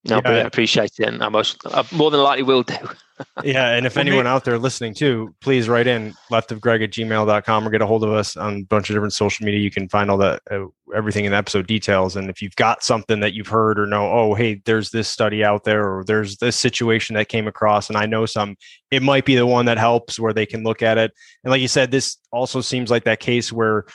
[0.07, 0.31] no, yeah.
[0.31, 2.77] I appreciate it, and I most I more than likely will do.
[3.43, 7.71] yeah, and if anyone out there listening too, please write in leftofgreg at gmail.com or
[7.71, 9.61] get a hold of us on a bunch of different social media.
[9.61, 12.17] You can find all that uh, everything in the episode details.
[12.17, 15.45] And if you've got something that you've heard or know, oh hey, there's this study
[15.45, 18.57] out there, or there's this situation that came across, and I know some,
[18.91, 21.13] it might be the one that helps where they can look at it.
[21.43, 23.87] And like you said, this also seems like that case where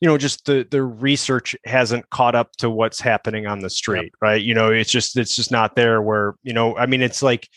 [0.00, 4.02] you know just the the research hasn't caught up to what's happening on the street
[4.02, 4.12] yep.
[4.20, 7.22] right you know it's just it's just not there where you know i mean it's
[7.22, 7.48] like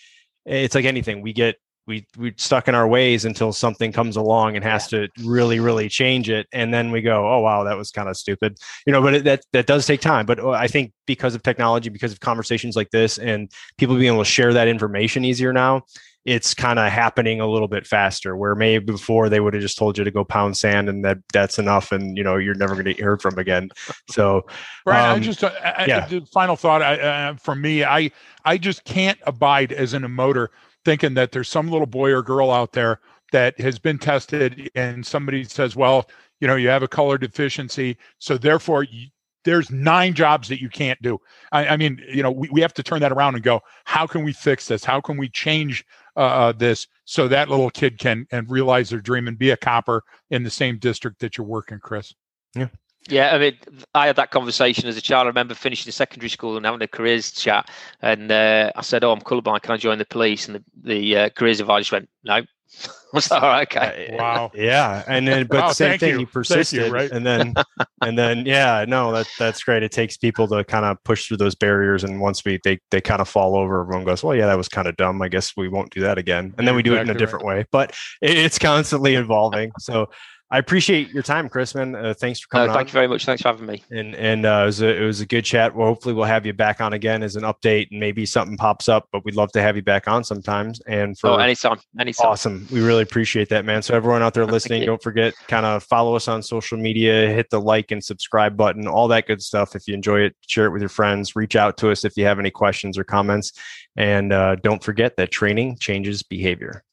[0.46, 4.56] it's like anything we get we we stuck in our ways until something comes along
[4.56, 6.48] and has to really really change it.
[6.52, 8.58] And then we go oh wow that was kind of stupid.
[8.86, 10.26] You know but it, that that does take time.
[10.26, 14.14] But uh, i think because of technology because of conversations like this and people being
[14.14, 15.84] able to share that information easier now
[16.28, 19.78] it's kind of happening a little bit faster where maybe before they would have just
[19.78, 22.74] told you to go pound sand and that that's enough and you know you're never
[22.74, 23.70] going to hear from again.
[24.10, 24.46] So
[24.86, 25.52] right um, i just uh,
[25.88, 26.06] yeah.
[26.12, 28.12] I, final thought I, uh, from me i
[28.44, 30.50] i just can't abide as an emoter
[30.88, 33.02] thinking that there's some little boy or girl out there
[33.34, 36.10] that has been tested and somebody says well
[36.40, 39.08] you know you have a color deficiency so therefore you,
[39.44, 41.18] there's nine jobs that you can't do.
[41.54, 44.06] I, I mean, you know, we, we have to turn that around and go, how
[44.06, 44.84] can we fix this?
[44.84, 45.86] How can we change
[46.18, 49.58] uh, uh, this so that little kid can and realize their dream and be a
[49.58, 52.14] copper in the same district that you're working, Chris?
[52.56, 52.68] Yeah.
[53.10, 53.58] Yeah, I mean,
[53.96, 55.26] I had that conversation as a child.
[55.26, 57.70] I remember finishing secondary school and having a careers chat,
[58.02, 59.62] and uh, I said, "Oh, I'm colourblind.
[59.62, 62.42] Can I join the police?" And the, the uh, careers advisor went, "No,
[63.14, 64.10] was like, all right, okay.
[64.14, 64.52] Uh, Wow.
[64.54, 66.10] Yeah, and then but Wow, same thing.
[66.14, 66.20] you.
[66.20, 67.12] You, Thank you, persisted, right?
[67.12, 67.54] and then
[68.02, 69.84] and then yeah, no, that that's great.
[69.84, 73.02] It takes people to kind of push through those barriers, and once we they they
[73.02, 75.22] kind of fall over, everyone goes, well, yeah, that was kind of dumb.
[75.22, 77.20] I guess we won't do that again, and then we do it in a Exactly
[77.26, 77.66] different way.
[77.72, 79.72] But it, it's constantly evolving.
[79.80, 80.10] So
[80.50, 81.76] I appreciate your time, Chris.
[81.76, 82.76] Man, uh, thanks for No, coming on.
[82.78, 83.26] thank you very much.
[83.26, 83.84] Thanks for having me.
[83.92, 85.76] and and uh, it was a, it was a good chat.
[85.76, 88.88] Well, hopefully we'll have you back on again as an update, and maybe something pops
[88.88, 89.10] up.
[89.12, 90.80] But we'd love to have you back on sometimes.
[90.88, 92.28] And for Oh, anytime, anytime.
[92.28, 93.82] awesome, we really appreciate that, man.
[93.82, 97.50] So everyone out there listening, don't forget kind of follow us on social media, hit
[97.50, 99.76] the like and subscribe button, all that good stuff.
[99.76, 101.36] If you enjoy it, share it with your friends.
[101.36, 103.52] Reach out to us if you have any questions or comments,
[103.98, 106.86] and uh, don't forget that training changes behavior.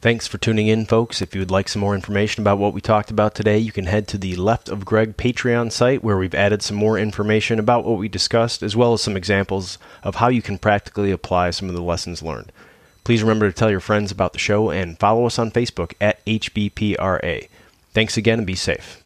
[0.00, 1.20] Thanks for tuning in, folks.
[1.20, 3.86] If you would like some more information about what we talked about today, you can
[3.86, 7.84] head to the Left of Greg Patreon site where we've added some more information about
[7.84, 11.68] what we discussed, as well as some examples of how you can practically apply some
[11.68, 12.52] of the lessons learned.
[13.02, 16.24] Please remember to tell your friends about the show and follow us on Facebook at
[16.26, 17.48] HBPRA.
[17.92, 18.96] Thanks again and be safe.